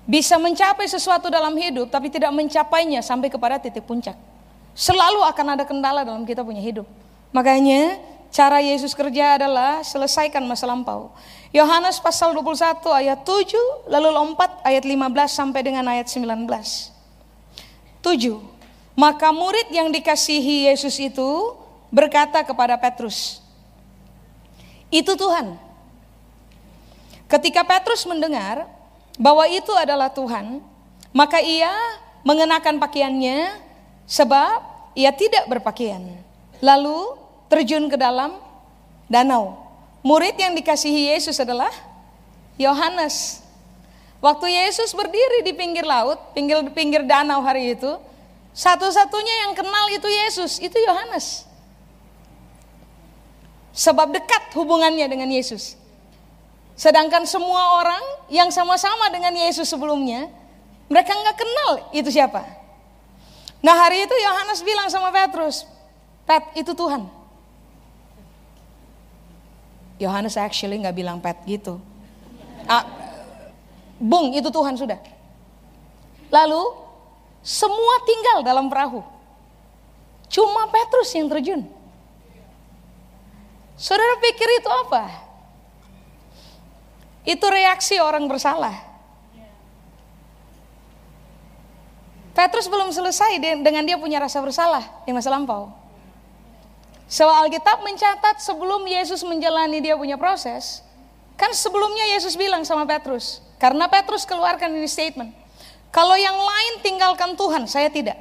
Bisa 0.03 0.35
mencapai 0.35 0.85
sesuatu 0.85 1.31
dalam 1.31 1.55
hidup, 1.55 1.87
tapi 1.87 2.11
tidak 2.11 2.29
mencapainya 2.35 2.99
sampai 2.99 3.31
kepada 3.31 3.57
titik 3.57 3.87
puncak. 3.87 4.19
Selalu 4.75 5.23
akan 5.23 5.57
ada 5.57 5.63
kendala 5.63 6.03
dalam 6.03 6.27
kita 6.27 6.43
punya 6.43 6.59
hidup. 6.59 6.83
Makanya 7.31 7.97
cara 8.33 8.59
Yesus 8.59 8.91
kerja 8.97 9.37
adalah 9.39 9.81
selesaikan 9.81 10.43
masa 10.43 10.65
lampau. 10.67 11.13
Yohanes 11.53 12.01
pasal 12.01 12.33
21 12.33 12.81
ayat 12.89 13.21
7 13.21 13.89
lalu 13.89 14.09
lompat 14.09 14.59
ayat 14.65 14.83
15 14.83 14.97
sampai 15.29 15.61
dengan 15.61 15.85
ayat 15.85 16.09
19. 16.09 16.92
7. 18.03 18.37
Maka 18.93 19.33
murid 19.33 19.73
yang 19.73 19.89
dikasihi 19.89 20.69
Yesus 20.69 20.99
itu 21.01 21.57
berkata 21.89 22.45
kepada 22.45 22.77
Petrus, 22.77 23.41
"Itu 24.93 25.17
Tuhan." 25.17 25.57
Ketika 27.25 27.65
Petrus 27.65 28.05
mendengar 28.05 28.69
bahwa 29.17 29.49
itu 29.49 29.73
adalah 29.73 30.13
Tuhan, 30.13 30.61
maka 31.09 31.41
ia 31.41 31.73
mengenakan 32.21 32.77
pakaiannya 32.77 33.63
Sebab 34.09 34.59
ia 34.93 35.11
tidak 35.15 35.47
berpakaian. 35.47 36.03
Lalu 36.59 37.17
terjun 37.47 37.87
ke 37.87 37.97
dalam 37.99 38.39
danau. 39.07 39.59
Murid 40.03 40.35
yang 40.35 40.51
dikasihi 40.55 41.15
Yesus 41.15 41.39
adalah 41.39 41.71
Yohanes. 42.59 43.42
Waktu 44.23 44.55
Yesus 44.55 44.95
berdiri 44.95 45.43
di 45.43 45.51
pinggir 45.51 45.83
laut, 45.83 46.31
pinggir 46.31 46.63
pinggir 46.71 47.03
danau 47.03 47.43
hari 47.43 47.75
itu, 47.75 47.91
satu-satunya 48.55 49.35
yang 49.43 49.51
kenal 49.51 49.85
itu 49.91 50.07
Yesus, 50.07 50.63
itu 50.63 50.79
Yohanes. 50.79 51.43
Sebab 53.75 54.15
dekat 54.15 54.55
hubungannya 54.55 55.03
dengan 55.11 55.27
Yesus. 55.27 55.75
Sedangkan 56.79 57.27
semua 57.27 57.83
orang 57.83 57.99
yang 58.31 58.47
sama-sama 58.47 59.11
dengan 59.11 59.35
Yesus 59.35 59.67
sebelumnya, 59.67 60.31
mereka 60.87 61.11
nggak 61.11 61.37
kenal 61.43 61.71
itu 61.91 62.07
siapa. 62.07 62.47
Nah 63.59 63.75
hari 63.75 64.07
itu 64.07 64.15
Yohanes 64.15 64.63
bilang 64.63 64.87
sama 64.87 65.11
Petrus, 65.11 65.67
Pet 66.23 66.47
itu 66.55 66.71
Tuhan. 66.71 67.11
Yohanes 69.99 70.39
actually 70.39 70.79
nggak 70.79 70.95
bilang 70.95 71.19
Pet 71.19 71.35
gitu. 71.43 71.75
Ah, 72.71 73.02
bung 74.03 74.35
itu 74.35 74.51
Tuhan 74.51 74.75
sudah. 74.75 74.99
Lalu 76.27 76.63
semua 77.39 77.95
tinggal 78.03 78.43
dalam 78.43 78.67
perahu. 78.67 78.99
Cuma 80.27 80.67
Petrus 80.67 81.15
yang 81.15 81.31
terjun. 81.31 81.63
Saudara 83.79 84.19
pikir 84.19 84.49
itu 84.59 84.69
apa? 84.69 85.03
Itu 87.23 87.45
reaksi 87.47 88.01
orang 88.03 88.27
bersalah. 88.27 88.91
Petrus 92.33 92.65
belum 92.65 92.89
selesai 92.89 93.37
dengan 93.61 93.85
dia 93.85 93.93
punya 93.93 94.17
rasa 94.17 94.41
bersalah 94.41 94.81
di 95.05 95.13
masa 95.13 95.29
lampau. 95.29 95.69
Soal 97.05 97.45
Alkitab 97.45 97.85
mencatat 97.85 98.41
sebelum 98.41 98.81
Yesus 98.89 99.21
menjalani 99.21 99.77
dia 99.85 99.93
punya 99.93 100.17
proses, 100.17 100.81
kan 101.37 101.53
sebelumnya 101.53 102.17
Yesus 102.17 102.33
bilang 102.33 102.65
sama 102.65 102.89
Petrus, 102.89 103.42
karena 103.63 103.87
Petrus 103.87 104.27
keluarkan 104.27 104.75
ini 104.75 104.91
statement, 104.91 105.31
kalau 105.87 106.19
yang 106.19 106.35
lain 106.35 106.83
tinggalkan 106.83 107.31
Tuhan, 107.39 107.63
saya 107.63 107.87
tidak. 107.87 108.19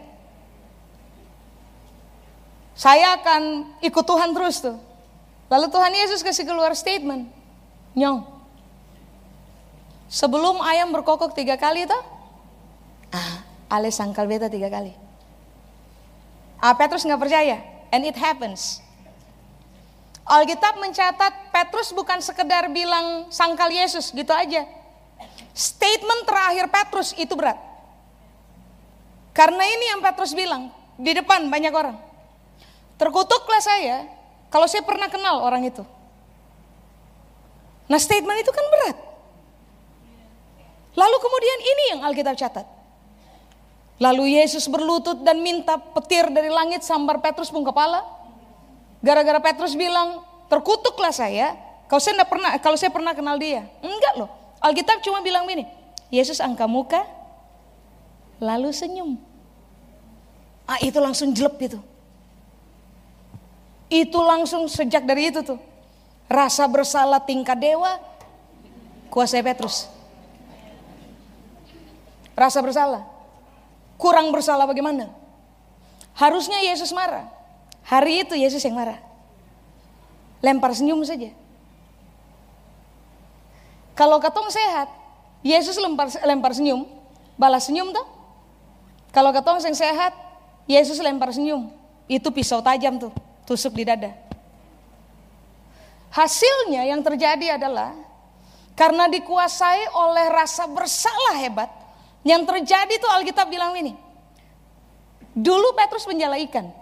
Saya 2.79 3.19
akan 3.19 3.75
ikut 3.83 4.05
Tuhan 4.07 4.31
terus 4.39 4.63
tuh. 4.63 4.79
Lalu 5.51 5.67
Tuhan 5.67 5.93
Yesus 5.99 6.23
kasih 6.23 6.47
keluar 6.47 6.71
statement, 6.79 7.27
nyong. 7.99 8.23
Sebelum 10.07 10.63
ayam 10.63 10.95
berkokok 10.95 11.35
tiga 11.35 11.59
kali 11.59 11.91
tuh, 11.91 12.03
ah, 13.11 13.43
Ale 13.67 13.91
sangkal 13.91 14.31
beta 14.31 14.47
tiga 14.47 14.71
kali. 14.71 14.95
Ah, 16.63 16.79
Petrus 16.79 17.03
nggak 17.03 17.19
percaya, 17.19 17.59
and 17.91 18.07
it 18.07 18.15
happens. 18.15 18.79
Alkitab 20.23 20.79
mencatat 20.79 21.51
Petrus 21.51 21.91
bukan 21.91 22.23
sekedar 22.23 22.71
bilang 22.71 23.27
sangkal 23.27 23.75
Yesus 23.75 24.15
gitu 24.15 24.31
aja. 24.31 24.82
Statement 25.53 26.25
terakhir 26.25 26.67
Petrus 26.73 27.13
itu 27.17 27.37
berat. 27.37 27.61
Karena 29.33 29.65
ini 29.65 29.85
yang 29.93 30.01
Petrus 30.01 30.33
bilang 30.33 30.73
di 30.97 31.13
depan 31.13 31.49
banyak 31.49 31.73
orang. 31.73 31.97
Terkutuklah 32.97 33.61
saya 33.61 34.09
kalau 34.53 34.69
saya 34.69 34.85
pernah 34.85 35.09
kenal 35.09 35.41
orang 35.45 35.65
itu. 35.65 35.85
Nah 37.89 38.01
statement 38.01 38.41
itu 38.41 38.53
kan 38.53 38.67
berat. 38.69 38.97
Lalu 40.93 41.17
kemudian 41.21 41.59
ini 41.61 41.85
yang 41.97 42.01
Alkitab 42.05 42.37
catat. 42.37 42.67
Lalu 43.97 44.37
Yesus 44.37 44.67
berlutut 44.67 45.23
dan 45.23 45.41
minta 45.41 45.79
petir 45.79 46.29
dari 46.29 46.51
langit 46.51 46.85
sambar 46.85 47.23
Petrus 47.23 47.49
pun 47.49 47.63
kepala. 47.63 48.03
Gara-gara 48.99 49.39
Petrus 49.39 49.79
bilang, 49.79 50.27
terkutuklah 50.51 51.15
saya. 51.15 51.55
Kalau 51.87 52.03
saya 52.03 52.27
pernah, 52.27 52.51
kalau 52.59 52.77
saya 52.77 52.91
pernah 52.91 53.15
kenal 53.15 53.39
dia, 53.39 53.63
enggak 53.79 54.15
loh. 54.19 54.42
Alkitab 54.63 55.03
cuma 55.03 55.19
bilang 55.27 55.43
begini, 55.43 55.67
Yesus 56.07 56.39
angkat 56.39 56.71
muka, 56.71 57.03
lalu 58.39 58.71
senyum. 58.71 59.19
Ah 60.63 60.79
itu 60.79 60.97
langsung 61.03 61.35
jelek 61.35 61.59
itu. 61.67 61.81
Itu 63.91 64.23
langsung 64.23 64.71
sejak 64.71 65.03
dari 65.03 65.35
itu 65.35 65.43
tuh. 65.43 65.59
Rasa 66.31 66.65
bersalah 66.71 67.21
tingkat 67.21 67.59
dewa, 67.59 67.99
kuasai 69.11 69.43
Petrus. 69.43 69.91
Rasa 72.33 72.63
bersalah. 72.65 73.05
Kurang 74.01 74.33
bersalah 74.33 74.65
bagaimana? 74.65 75.13
Harusnya 76.17 76.63
Yesus 76.65 76.95
marah. 76.95 77.29
Hari 77.85 78.25
itu 78.25 78.35
Yesus 78.39 78.63
yang 78.65 78.79
marah. 78.79 78.99
Lempar 80.41 80.73
senyum 80.73 81.03
saja. 81.05 81.35
Kalau 84.03 84.19
katong 84.19 84.51
sehat, 84.51 84.91
Yesus 85.47 85.79
lempar, 85.79 86.11
lempar 86.27 86.51
senyum, 86.51 86.91
balas 87.39 87.71
senyum 87.71 87.95
tuh. 87.95 88.03
Kalau 89.15 89.31
katong 89.31 89.63
yang 89.63 89.79
sehat, 89.79 90.11
Yesus 90.67 90.99
lempar 90.99 91.31
senyum. 91.31 91.71
Itu 92.11 92.35
pisau 92.35 92.59
tajam 92.59 92.99
tuh, 92.99 93.15
tusuk 93.47 93.79
di 93.79 93.87
dada. 93.87 94.11
Hasilnya 96.11 96.83
yang 96.83 96.99
terjadi 96.99 97.63
adalah 97.63 97.95
karena 98.75 99.07
dikuasai 99.07 99.95
oleh 99.95 100.27
rasa 100.35 100.67
bersalah 100.67 101.39
hebat, 101.39 101.71
yang 102.27 102.43
terjadi 102.43 102.99
tuh 102.99 103.07
Alkitab 103.07 103.47
bilang 103.47 103.79
ini. 103.79 103.95
Dulu 105.31 105.79
Petrus 105.79 106.03
penjala 106.11 106.43
ikan. 106.51 106.75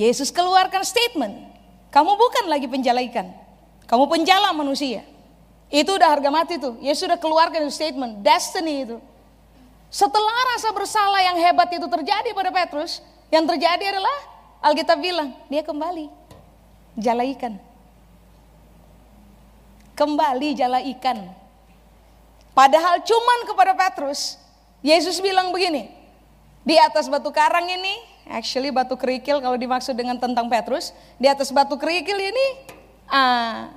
Yesus 0.00 0.32
keluarkan 0.32 0.80
statement, 0.80 1.44
kamu 1.92 2.16
bukan 2.16 2.48
lagi 2.48 2.72
penjala 2.72 3.04
ikan, 3.04 3.36
kamu 3.84 4.08
penjala 4.08 4.48
manusia. 4.56 5.12
Itu 5.72 5.96
udah 5.96 6.08
harga 6.12 6.30
mati 6.30 6.60
tuh. 6.60 6.76
Yesus 6.80 7.08
sudah 7.08 7.18
keluarkan 7.18 7.66
statement, 7.72 8.20
destiny 8.20 8.88
itu. 8.88 8.98
Setelah 9.94 10.34
rasa 10.54 10.74
bersalah 10.74 11.22
yang 11.22 11.38
hebat 11.38 11.70
itu 11.70 11.86
terjadi 11.86 12.30
pada 12.34 12.50
Petrus, 12.50 12.98
yang 13.30 13.46
terjadi 13.46 13.94
adalah 13.94 14.16
Alkitab 14.64 14.98
bilang, 14.98 15.30
dia 15.46 15.62
kembali 15.62 16.10
jala 16.98 17.22
ikan. 17.36 17.54
Kembali 19.94 20.48
jala 20.58 20.82
ikan. 20.82 21.30
Padahal 22.54 23.02
cuman 23.02 23.38
kepada 23.46 23.72
Petrus, 23.74 24.38
Yesus 24.82 25.18
bilang 25.22 25.50
begini, 25.54 25.90
di 26.62 26.78
atas 26.78 27.06
batu 27.10 27.30
karang 27.30 27.66
ini, 27.66 27.94
actually 28.30 28.72
batu 28.72 28.96
kerikil 28.96 29.42
kalau 29.42 29.58
dimaksud 29.58 29.94
dengan 29.94 30.18
tentang 30.18 30.46
Petrus, 30.46 30.94
di 31.18 31.26
atas 31.26 31.50
batu 31.50 31.76
kerikil 31.76 32.16
ini, 32.18 32.46
ah, 33.10 33.68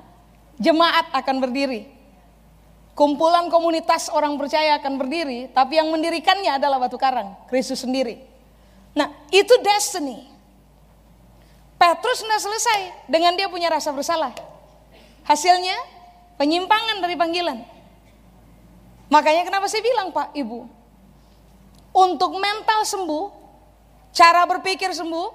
jemaat 0.58 1.14
akan 1.14 1.38
berdiri. 1.42 1.90
Kumpulan 2.98 3.46
komunitas 3.54 4.10
orang 4.10 4.34
percaya 4.42 4.82
akan 4.82 4.98
berdiri, 4.98 5.54
tapi 5.54 5.78
yang 5.78 5.94
mendirikannya 5.94 6.58
adalah 6.58 6.82
batu 6.82 6.98
karang, 6.98 7.38
Kristus 7.46 7.86
sendiri. 7.86 8.26
Nah, 8.98 9.14
itu 9.30 9.54
destiny. 9.62 10.26
Petrus 11.78 12.26
sudah 12.26 12.42
selesai 12.42 13.06
dengan 13.06 13.38
dia 13.38 13.46
punya 13.54 13.70
rasa 13.70 13.94
bersalah. 13.94 14.34
Hasilnya 15.30 15.78
penyimpangan 16.42 16.98
dari 17.06 17.14
panggilan. 17.14 17.62
Makanya 19.14 19.46
kenapa 19.46 19.70
saya 19.70 19.86
bilang 19.86 20.10
Pak, 20.10 20.34
Ibu, 20.34 20.66
untuk 21.94 22.34
mental 22.42 22.82
sembuh, 22.82 23.26
cara 24.10 24.42
berpikir 24.50 24.90
sembuh, 24.90 25.30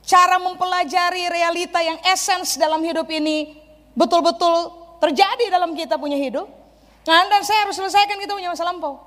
cara 0.00 0.40
mempelajari 0.40 1.28
realita 1.28 1.84
yang 1.84 2.00
esens 2.08 2.56
dalam 2.56 2.80
hidup 2.80 3.04
ini 3.12 3.65
betul-betul 3.96 4.70
terjadi 5.00 5.48
dalam 5.48 5.72
kita 5.72 5.96
punya 5.96 6.20
hidup, 6.20 6.46
Nah, 7.06 7.22
dan 7.30 7.42
saya 7.46 7.62
harus 7.64 7.78
selesaikan 7.78 8.18
kita 8.18 8.34
punya 8.34 8.50
masa 8.50 8.66
lampau. 8.66 8.98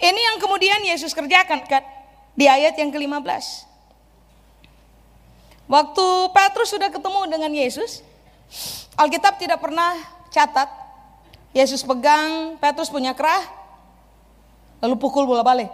Ini 0.00 0.16
yang 0.32 0.36
kemudian 0.40 0.80
Yesus 0.80 1.12
kerjakan 1.12 1.60
kan 1.68 1.84
di 2.32 2.48
ayat 2.48 2.72
yang 2.80 2.88
ke-15. 2.88 3.68
Waktu 5.68 6.06
Petrus 6.32 6.72
sudah 6.72 6.88
ketemu 6.88 7.20
dengan 7.28 7.52
Yesus, 7.52 8.00
Alkitab 8.96 9.36
tidak 9.36 9.60
pernah 9.60 9.92
catat 10.32 10.68
Yesus 11.52 11.84
pegang 11.84 12.56
Petrus 12.56 12.88
punya 12.88 13.12
kerah 13.12 13.44
lalu 14.80 14.96
pukul 14.96 15.28
bola 15.28 15.44
balik. 15.44 15.68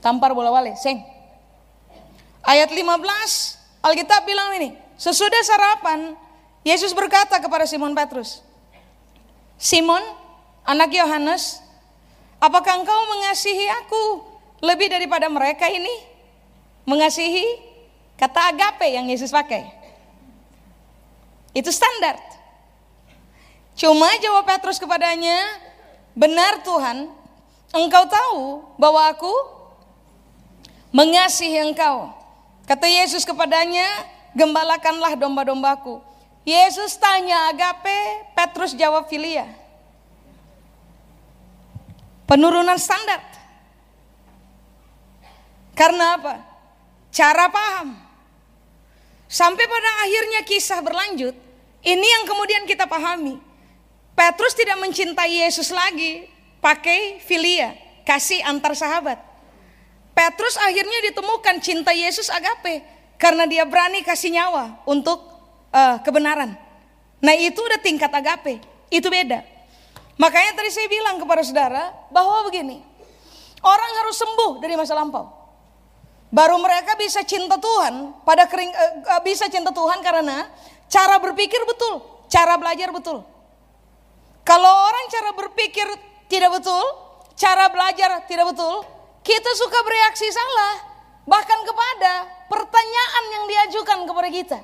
Tampar 0.00 0.32
bola 0.32 0.48
balik, 0.48 0.80
seng. 0.80 1.04
Ayat 2.40 2.72
15 2.72 2.80
Alkitab 3.84 4.24
bilang 4.24 4.56
ini, 4.56 4.72
sesudah 4.96 5.42
sarapan 5.44 6.16
Yesus 6.66 6.90
berkata 6.90 7.38
kepada 7.38 7.62
Simon 7.62 7.94
Petrus, 7.94 8.42
Simon, 9.54 10.02
anak 10.66 10.90
Yohanes, 10.90 11.62
apakah 12.42 12.82
engkau 12.82 13.00
mengasihi 13.14 13.70
aku 13.86 14.02
lebih 14.66 14.90
daripada 14.90 15.30
mereka 15.30 15.70
ini? 15.70 15.94
Mengasihi 16.82 17.62
kata 18.18 18.50
agape 18.50 18.90
yang 18.90 19.06
Yesus 19.06 19.30
pakai. 19.30 19.62
Itu 21.54 21.70
standar. 21.70 22.18
Cuma 23.78 24.10
jawab 24.18 24.50
Petrus 24.50 24.82
kepadanya, 24.82 25.38
benar 26.18 26.66
Tuhan, 26.66 27.06
engkau 27.70 28.04
tahu 28.10 28.66
bahwa 28.74 29.06
aku 29.06 29.30
mengasihi 30.90 31.62
engkau. 31.62 32.10
Kata 32.66 32.90
Yesus 32.90 33.22
kepadanya, 33.22 33.86
gembalakanlah 34.34 35.14
domba-dombaku. 35.14 36.05
Yesus 36.46 36.94
tanya 37.02 37.50
agape, 37.50 38.30
Petrus 38.38 38.70
jawab 38.78 39.10
filia. 39.10 39.50
Penurunan 42.30 42.78
standar. 42.78 43.18
Karena 45.74 46.14
apa? 46.14 46.34
Cara 47.10 47.50
paham. 47.50 47.98
Sampai 49.26 49.66
pada 49.66 49.90
akhirnya 50.06 50.40
kisah 50.46 50.78
berlanjut, 50.86 51.34
ini 51.82 52.06
yang 52.06 52.24
kemudian 52.30 52.62
kita 52.62 52.86
pahami. 52.86 53.42
Petrus 54.14 54.54
tidak 54.54 54.78
mencintai 54.78 55.42
Yesus 55.42 55.74
lagi 55.74 56.30
pakai 56.62 57.18
filia, 57.26 57.74
kasih 58.06 58.40
antar 58.46 58.78
sahabat. 58.78 59.18
Petrus 60.14 60.54
akhirnya 60.62 61.10
ditemukan 61.10 61.58
cinta 61.58 61.90
Yesus 61.90 62.30
agape 62.30 62.86
karena 63.18 63.44
dia 63.50 63.66
berani 63.68 64.00
kasih 64.00 64.32
nyawa 64.32 64.80
untuk 64.88 65.35
uh, 65.72 65.96
kebenaran. 66.02 66.54
Nah 67.22 67.34
itu 67.34 67.58
udah 67.58 67.80
tingkat 67.80 68.12
agape, 68.12 68.60
itu 68.92 69.08
beda. 69.08 69.40
Makanya 70.16 70.56
tadi 70.56 70.70
saya 70.72 70.88
bilang 70.88 71.20
kepada 71.20 71.42
saudara 71.44 71.92
bahwa 72.08 72.48
begini, 72.48 72.80
orang 73.60 73.92
harus 74.04 74.16
sembuh 74.16 74.52
dari 74.60 74.74
masa 74.76 74.96
lampau. 74.96 75.28
Baru 76.32 76.58
mereka 76.58 76.98
bisa 76.98 77.22
cinta 77.22 77.56
Tuhan 77.56 78.12
pada 78.26 78.44
kering, 78.50 78.72
uh, 79.08 79.22
bisa 79.22 79.46
cinta 79.48 79.70
Tuhan 79.72 80.02
karena 80.02 80.48
cara 80.90 81.16
berpikir 81.22 81.62
betul, 81.64 82.02
cara 82.28 82.58
belajar 82.58 82.90
betul. 82.92 83.22
Kalau 84.46 84.72
orang 84.86 85.04
cara 85.10 85.30
berpikir 85.34 85.86
tidak 86.30 86.62
betul, 86.62 86.84
cara 87.34 87.66
belajar 87.70 88.22
tidak 88.30 88.54
betul, 88.54 88.82
kita 89.26 89.50
suka 89.58 89.78
bereaksi 89.82 90.30
salah, 90.30 90.74
bahkan 91.26 91.58
kepada 91.66 92.12
pertanyaan 92.46 93.24
yang 93.34 93.44
diajukan 93.50 93.98
kepada 94.06 94.28
kita. 94.30 94.58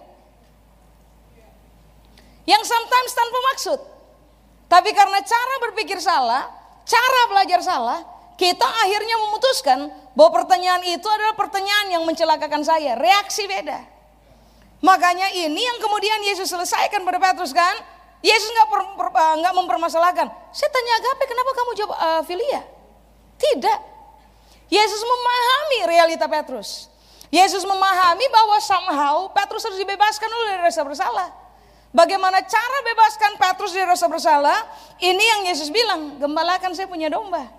Yang 2.48 2.62
sometimes 2.66 3.12
tanpa 3.14 3.38
maksud. 3.55 3.81
Tapi 4.66 4.90
karena 4.96 5.20
cara 5.20 5.55
berpikir 5.68 6.00
salah, 6.00 6.48
cara 6.88 7.20
belajar 7.28 7.61
salah, 7.61 8.00
kita 8.40 8.64
akhirnya 8.64 9.16
memutuskan 9.28 9.78
bahwa 10.16 10.42
pertanyaan 10.42 10.83
itu 10.83 11.07
adalah 11.07 11.37
pertanyaan 11.37 11.92
yang 11.92 12.02
mencelakakan 12.02 12.64
saya. 12.64 12.96
Reaksi 12.96 13.44
beda. 13.46 13.78
Makanya 14.83 15.31
ini 15.31 15.62
yang 15.62 15.78
kemudian 15.78 16.18
Yesus 16.26 16.50
selesaikan 16.50 17.07
pada 17.07 17.22
Petrus 17.22 17.55
kan. 17.55 17.76
Yesus 18.22 18.50
nggak 18.55 18.68
eh, 18.70 19.35
nggak 19.42 19.55
mempermasalahkan. 19.55 20.26
Saya 20.55 20.70
tanya 20.70 20.92
agape, 21.02 21.24
kenapa 21.26 21.50
kamu 21.59 21.70
jawab 21.74 21.92
uh, 21.94 22.22
filia? 22.22 22.62
Tidak. 23.38 23.78
Yesus 24.70 25.02
memahami 25.02 25.78
realita 25.90 26.26
Petrus. 26.31 26.87
Yesus 27.35 27.66
memahami 27.66 28.26
bahwa 28.31 28.57
somehow 28.62 29.14
Petrus 29.35 29.66
harus 29.66 29.78
dibebaskan 29.81 30.28
dulu 30.31 30.44
dari 30.48 30.62
rasa 30.64 30.81
bersalah. 30.87 31.41
Bagaimana 31.92 32.40
cara 32.40 32.78
bebaskan 32.88 33.37
Petrus 33.37 33.76
dari 33.76 33.85
rasa 33.85 34.09
bersalah? 34.09 34.64
Ini 34.96 35.20
yang 35.20 35.40
Yesus 35.52 35.68
bilang, 35.68 36.16
gembalakan 36.16 36.72
saya 36.72 36.88
punya 36.88 37.12
domba. 37.12 37.52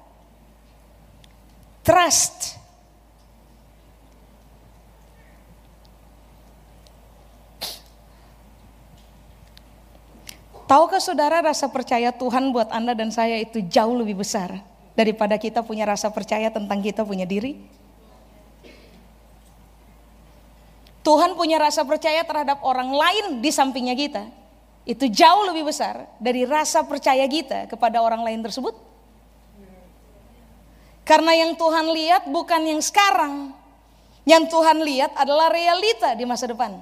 Trust. 1.86 2.58
Tahukah 10.65 10.98
saudara 10.98 11.46
rasa 11.46 11.69
percaya 11.69 12.10
Tuhan 12.10 12.50
buat 12.50 12.74
Anda 12.74 12.98
dan 12.98 13.13
saya 13.13 13.38
itu 13.38 13.62
jauh 13.62 13.93
lebih 13.93 14.26
besar 14.26 14.65
daripada 14.98 15.38
kita 15.38 15.62
punya 15.62 15.86
rasa 15.86 16.10
percaya 16.10 16.50
tentang 16.50 16.82
kita 16.82 17.06
punya 17.06 17.30
diri? 17.30 17.62
Tuhan 21.04 21.36
punya 21.36 21.60
rasa 21.60 21.84
percaya 21.84 22.24
terhadap 22.24 22.63
orang 22.63 22.89
lain 22.96 23.44
di 23.44 23.52
sampingnya 23.52 23.94
kita. 23.94 24.24
Itu 24.88 25.12
jauh 25.12 25.48
lebih 25.52 25.68
besar 25.68 26.08
dari 26.20 26.48
rasa 26.48 26.84
percaya 26.84 27.28
kita 27.28 27.68
kepada 27.68 28.00
orang 28.00 28.24
lain 28.24 28.39
tersebut. 28.39 28.76
Karena 31.04 31.36
yang 31.36 31.60
Tuhan 31.60 31.92
lihat 31.92 32.32
bukan 32.32 32.63
yang 32.63 32.80
sekarang. 32.80 33.52
Yang 34.24 34.56
Tuhan 34.56 34.80
lihat 34.88 35.12
adalah 35.20 35.52
realita 35.52 36.16
di 36.16 36.24
masa 36.24 36.48
depan. 36.48 36.80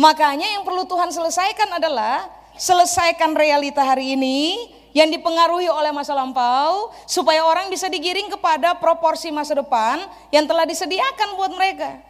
Makanya 0.00 0.48
yang 0.56 0.64
perlu 0.64 0.88
Tuhan 0.88 1.12
selesaikan 1.12 1.76
adalah 1.76 2.32
selesaikan 2.56 3.36
realita 3.36 3.84
hari 3.84 4.16
ini 4.16 4.72
yang 4.96 5.12
dipengaruhi 5.12 5.68
oleh 5.68 5.92
masa 5.92 6.16
lampau 6.16 6.88
supaya 7.04 7.44
orang 7.44 7.68
bisa 7.68 7.92
digiring 7.92 8.32
kepada 8.32 8.72
proporsi 8.80 9.28
masa 9.28 9.52
depan 9.52 10.08
yang 10.32 10.48
telah 10.48 10.64
disediakan 10.64 11.36
buat 11.36 11.52
mereka. 11.52 12.00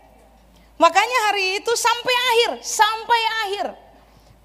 Makanya 0.79 1.19
hari 1.31 1.59
itu 1.59 1.73
sampai 1.75 2.15
akhir, 2.15 2.51
sampai 2.63 3.21
akhir. 3.45 3.67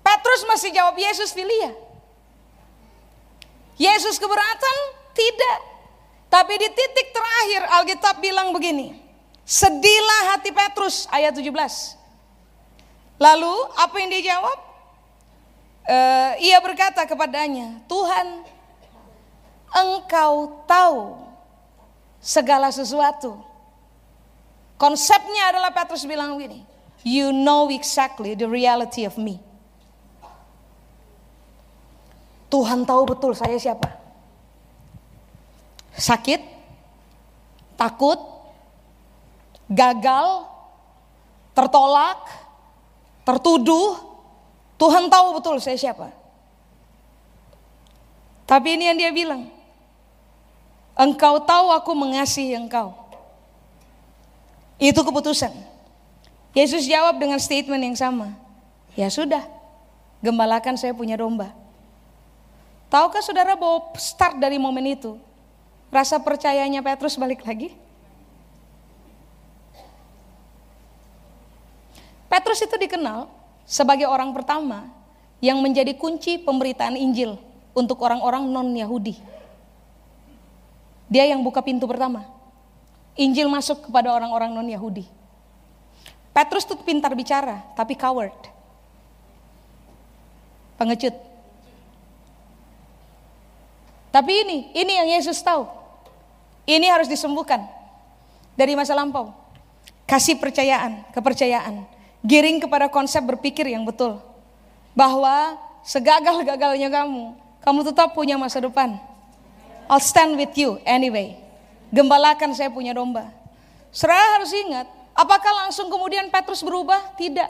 Petrus 0.02 0.42
masih 0.50 0.74
jawab 0.74 0.98
Yesus 0.98 1.30
filia. 1.30 1.72
Yesus 3.78 4.18
keberatan? 4.18 4.78
Tidak. 5.14 5.60
Tapi 6.34 6.54
di 6.58 6.70
titik 6.74 7.14
terakhir 7.14 7.62
Alkitab 7.70 8.18
bilang 8.18 8.50
begini. 8.50 8.98
Sedihlah 9.46 10.34
hati 10.34 10.50
Petrus 10.50 11.06
ayat 11.14 11.38
17. 11.38 11.54
Lalu 13.22 13.56
apa 13.78 13.96
yang 14.02 14.10
dia 14.10 14.24
jawab? 14.34 14.58
Uh, 15.84 16.34
ia 16.42 16.58
berkata 16.64 17.06
kepadanya, 17.06 17.84
Tuhan 17.86 18.42
engkau 19.70 20.64
tahu 20.66 21.22
segala 22.24 22.74
sesuatu. 22.74 23.53
Konsepnya 24.76 25.54
adalah 25.54 25.72
Petrus 25.72 26.04
bilang 26.04 26.36
begini, 26.36 26.66
you 27.06 27.32
know 27.32 27.72
exactly 27.72 28.36
the 28.36 28.48
reality 28.48 29.08
of 29.08 29.16
me. 29.16 29.40
Tuhan 32.52 32.86
tahu 32.86 33.18
betul 33.18 33.34
saya 33.34 33.58
siapa 33.58 34.04
sakit, 35.98 36.42
takut, 37.78 38.18
gagal, 39.70 40.50
tertolak, 41.54 42.22
tertuduh, 43.24 44.02
Tuhan 44.82 45.08
tahu 45.08 45.38
betul 45.40 45.62
saya 45.62 45.78
siapa. 45.78 46.10
Tapi 48.44 48.76
ini 48.76 48.92
yang 48.92 48.98
dia 49.00 49.12
bilang, 49.14 49.48
engkau 50.98 51.42
tahu 51.46 51.72
aku 51.72 51.92
mengasihi 51.96 52.58
engkau. 52.58 52.92
Itu 54.84 55.00
keputusan. 55.00 55.56
Yesus 56.52 56.84
jawab 56.84 57.16
dengan 57.16 57.40
statement 57.40 57.80
yang 57.80 57.96
sama. 57.96 58.36
Ya 59.00 59.08
sudah, 59.08 59.48
gembalakan 60.20 60.76
saya 60.76 60.92
punya 60.92 61.16
domba. 61.16 61.56
Tahukah 62.92 63.24
saudara 63.24 63.56
bahwa 63.56 63.96
start 63.96 64.38
dari 64.38 64.60
momen 64.60 64.86
itu 64.92 65.18
Rasa 65.94 66.18
percayanya 66.18 66.82
Petrus 66.82 67.14
balik 67.22 67.46
lagi. 67.46 67.70
Petrus 72.26 72.66
itu 72.66 72.74
dikenal 72.82 73.30
sebagai 73.62 74.10
orang 74.10 74.34
pertama 74.34 74.90
yang 75.38 75.62
menjadi 75.62 75.94
kunci 75.94 76.42
pemberitaan 76.42 76.98
Injil 76.98 77.38
untuk 77.78 78.02
orang-orang 78.02 78.50
non-Yahudi. 78.50 79.22
Dia 81.14 81.30
yang 81.30 81.46
buka 81.46 81.62
pintu 81.62 81.86
pertama. 81.86 82.26
Injil 83.14 83.46
masuk 83.46 83.90
kepada 83.90 84.10
orang-orang 84.10 84.50
non-Yahudi. 84.54 85.06
Petrus 86.34 86.66
tuh 86.66 86.82
pintar 86.82 87.14
bicara, 87.14 87.62
tapi 87.78 87.94
coward. 87.94 88.34
Pengecut. 90.82 91.14
Tapi 94.10 94.32
ini, 94.46 94.58
ini 94.74 94.94
yang 94.98 95.10
Yesus 95.14 95.42
tahu. 95.46 95.70
Ini 96.66 96.90
harus 96.90 97.06
disembuhkan 97.06 97.62
dari 98.58 98.74
masa 98.74 98.98
lampau. 98.98 99.30
Kasih 100.10 100.42
percayaan, 100.42 101.06
kepercayaan. 101.14 101.86
Giring 102.26 102.64
kepada 102.64 102.90
konsep 102.90 103.22
berpikir 103.22 103.70
yang 103.70 103.86
betul. 103.86 104.18
Bahwa 104.98 105.58
segagal-gagalnya 105.86 106.90
kamu, 106.90 107.36
kamu 107.62 107.80
tetap 107.94 108.16
punya 108.18 108.40
masa 108.42 108.58
depan. 108.64 108.98
I'll 109.86 110.02
stand 110.02 110.40
with 110.40 110.56
you 110.56 110.80
anyway. 110.88 111.43
Gembalakan 111.94 112.58
saya 112.58 112.74
punya 112.74 112.90
domba. 112.98 113.30
Serah 113.94 114.42
harus 114.42 114.50
ingat, 114.50 114.90
apakah 115.14 115.54
langsung 115.62 115.94
kemudian 115.94 116.34
Petrus 116.34 116.66
berubah? 116.66 117.14
Tidak. 117.14 117.46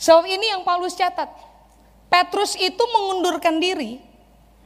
Sebab 0.00 0.24
ini 0.24 0.48
yang 0.48 0.64
Paulus 0.64 0.96
catat. 0.96 1.28
Petrus 2.08 2.56
itu 2.56 2.80
mengundurkan 2.80 3.60
diri. 3.60 4.00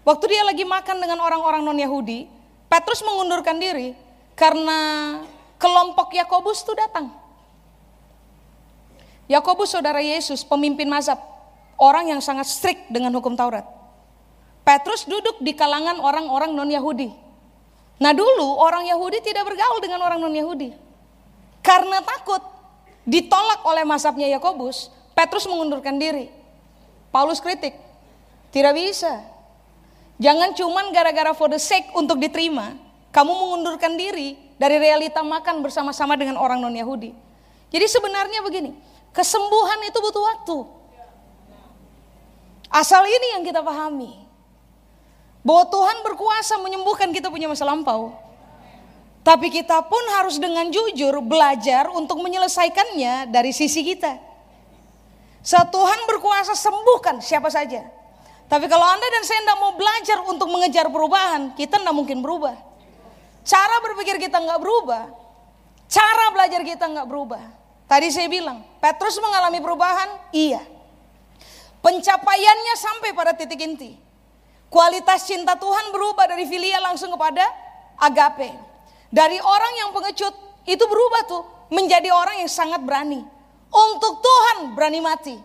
Waktu 0.06 0.30
dia 0.30 0.46
lagi 0.46 0.62
makan 0.62 1.02
dengan 1.02 1.18
orang-orang 1.18 1.66
non-Yahudi, 1.66 2.30
Petrus 2.70 3.02
mengundurkan 3.02 3.58
diri 3.58 3.98
karena 4.38 4.78
kelompok 5.58 6.14
Yakobus 6.14 6.62
itu 6.62 6.70
datang. 6.78 7.10
Yakobus 9.26 9.74
saudara 9.74 9.98
Yesus, 9.98 10.46
pemimpin 10.46 10.86
mazhab, 10.86 11.18
orang 11.82 12.14
yang 12.14 12.22
sangat 12.22 12.46
strict 12.46 12.86
dengan 12.94 13.10
hukum 13.18 13.34
Taurat. 13.34 13.66
Petrus 14.62 15.02
duduk 15.02 15.42
di 15.42 15.50
kalangan 15.58 15.98
orang-orang 15.98 16.54
non-Yahudi. 16.54 17.25
Nah 17.96 18.12
dulu 18.12 18.60
orang 18.60 18.84
Yahudi 18.84 19.24
tidak 19.24 19.48
bergaul 19.48 19.80
dengan 19.80 20.04
orang 20.04 20.20
non-Yahudi. 20.20 20.76
Karena 21.64 22.04
takut 22.04 22.44
ditolak 23.08 23.64
oleh 23.64 23.82
mazhabnya 23.88 24.28
Yakobus, 24.36 24.92
Petrus 25.16 25.48
mengundurkan 25.48 25.96
diri. 25.96 26.28
Paulus 27.08 27.40
kritik, 27.40 27.72
tidak 28.52 28.76
bisa. 28.76 29.24
Jangan 30.20 30.52
cuman 30.52 30.92
gara-gara 30.92 31.32
for 31.32 31.48
the 31.48 31.56
sake 31.56 31.88
untuk 31.96 32.20
diterima, 32.20 32.76
kamu 33.12 33.32
mengundurkan 33.32 33.96
diri 33.96 34.36
dari 34.60 34.76
realita 34.76 35.24
makan 35.24 35.64
bersama-sama 35.64 36.16
dengan 36.20 36.36
orang 36.36 36.60
non-Yahudi. 36.60 37.16
Jadi 37.72 37.86
sebenarnya 37.88 38.44
begini, 38.44 38.76
kesembuhan 39.16 39.80
itu 39.88 39.98
butuh 40.00 40.22
waktu. 40.36 40.58
Asal 42.68 43.08
ini 43.08 43.38
yang 43.38 43.42
kita 43.46 43.64
pahami. 43.64 44.25
Bahwa 45.46 45.62
Tuhan 45.70 46.02
berkuasa 46.02 46.58
menyembuhkan 46.58 47.14
kita 47.14 47.30
punya 47.30 47.46
masa 47.46 47.62
lampau. 47.62 48.10
Tapi 49.22 49.46
kita 49.50 49.78
pun 49.86 50.02
harus 50.18 50.42
dengan 50.42 50.66
jujur 50.70 51.22
belajar 51.22 51.86
untuk 51.94 52.18
menyelesaikannya 52.18 53.30
dari 53.30 53.54
sisi 53.54 53.86
kita. 53.86 54.18
Saat 55.46 55.70
Tuhan 55.70 56.10
berkuasa 56.10 56.58
sembuhkan 56.58 57.22
siapa 57.22 57.46
saja. 57.46 57.86
Tapi 58.46 58.66
kalau 58.70 58.86
Anda 58.86 59.06
dan 59.06 59.22
saya 59.26 59.42
tidak 59.42 59.58
mau 59.58 59.74
belajar 59.74 60.18
untuk 60.26 60.46
mengejar 60.50 60.86
perubahan, 60.86 61.54
kita 61.58 61.82
tidak 61.82 61.94
mungkin 61.94 62.22
berubah. 62.22 62.54
Cara 63.42 63.82
berpikir 63.82 64.18
kita 64.18 64.38
nggak 64.42 64.58
berubah, 64.62 65.10
cara 65.86 66.24
belajar 66.34 66.62
kita 66.62 66.86
nggak 66.86 67.06
berubah. 67.06 67.42
Tadi 67.86 68.10
saya 68.10 68.26
bilang, 68.26 68.62
Petrus 68.82 69.18
mengalami 69.22 69.62
perubahan, 69.62 70.10
iya. 70.34 70.62
Pencapaiannya 71.82 72.74
sampai 72.74 73.10
pada 73.14 73.30
titik 73.34 73.62
inti. 73.62 74.05
Kualitas 74.66 75.24
cinta 75.24 75.54
Tuhan 75.54 75.94
berubah 75.94 76.26
dari 76.26 76.44
filia 76.44 76.82
langsung 76.82 77.14
kepada 77.14 77.46
agape. 78.02 78.50
Dari 79.08 79.38
orang 79.38 79.72
yang 79.78 79.90
pengecut, 79.94 80.34
itu 80.66 80.84
berubah 80.84 81.22
tuh 81.30 81.42
menjadi 81.70 82.10
orang 82.10 82.42
yang 82.42 82.50
sangat 82.50 82.82
berani. 82.82 83.22
Untuk 83.70 84.22
Tuhan 84.22 84.74
berani 84.74 85.00
mati. 85.02 85.36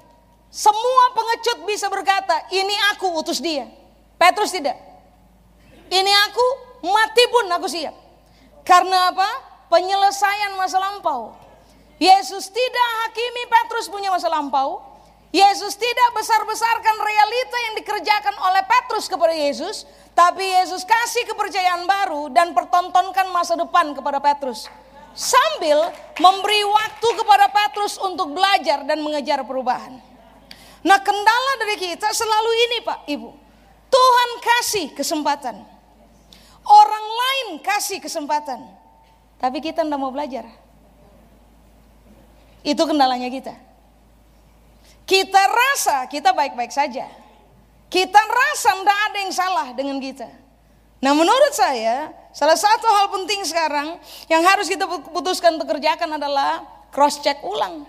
Semua 0.52 1.04
pengecut 1.16 1.64
bisa 1.64 1.88
berkata, 1.88 2.50
ini 2.52 2.76
aku 2.92 3.08
utus 3.16 3.40
dia. 3.40 3.70
Petrus 4.20 4.52
tidak. 4.52 4.76
Ini 5.88 6.12
aku, 6.28 6.46
mati 6.92 7.24
pun 7.32 7.46
aku 7.48 7.68
siap. 7.72 7.96
Karena 8.68 9.16
apa? 9.16 9.30
Penyelesaian 9.72 10.60
masa 10.60 10.78
lampau. 10.78 11.32
Yesus 12.02 12.50
tidak 12.52 12.88
hakimi 13.06 13.44
Petrus 13.48 13.88
punya 13.88 14.12
masa 14.12 14.28
lampau. 14.28 14.91
Yesus 15.32 15.80
tidak 15.80 16.10
besar-besarkan 16.12 16.96
realita 17.00 17.58
yang 17.72 17.74
dikerjakan 17.80 18.36
oleh 18.36 18.64
Petrus 18.68 19.08
kepada 19.08 19.32
Yesus. 19.32 19.88
Tapi 20.12 20.44
Yesus 20.44 20.84
kasih 20.84 21.24
kepercayaan 21.24 21.88
baru 21.88 22.28
dan 22.36 22.52
pertontonkan 22.52 23.32
masa 23.32 23.56
depan 23.56 23.96
kepada 23.96 24.20
Petrus. 24.20 24.68
Sambil 25.16 25.88
memberi 26.20 26.68
waktu 26.68 27.08
kepada 27.16 27.48
Petrus 27.48 27.96
untuk 27.96 28.36
belajar 28.36 28.84
dan 28.84 29.00
mengejar 29.00 29.40
perubahan. 29.48 30.04
Nah 30.84 31.00
kendala 31.00 31.54
dari 31.64 31.80
kita 31.80 32.12
selalu 32.12 32.52
ini 32.68 32.78
Pak 32.84 33.00
Ibu. 33.08 33.30
Tuhan 33.88 34.30
kasih 34.44 34.88
kesempatan. 34.92 35.56
Orang 36.68 37.06
lain 37.08 37.48
kasih 37.64 38.04
kesempatan. 38.04 38.60
Tapi 39.40 39.64
kita 39.64 39.88
tidak 39.88 40.00
mau 40.00 40.12
belajar. 40.12 40.44
Itu 42.68 42.84
kendalanya 42.84 43.32
kita. 43.32 43.71
Kita 45.12 45.44
rasa 45.44 46.08
kita 46.08 46.32
baik-baik 46.32 46.72
saja. 46.72 47.04
Kita 47.92 48.22
rasa 48.24 48.80
tidak 48.80 49.00
ada 49.12 49.18
yang 49.20 49.34
salah 49.36 49.68
dengan 49.76 50.00
kita. 50.00 50.32
Nah 51.04 51.12
menurut 51.12 51.52
saya 51.52 52.16
salah 52.32 52.56
satu 52.56 52.88
hal 52.88 53.12
penting 53.12 53.44
sekarang 53.44 54.00
yang 54.32 54.40
harus 54.48 54.72
kita 54.72 54.88
putuskan 55.12 55.60
untuk 55.60 55.76
kerjakan 55.76 56.16
adalah 56.16 56.64
cross 56.96 57.20
check 57.20 57.44
ulang. 57.44 57.84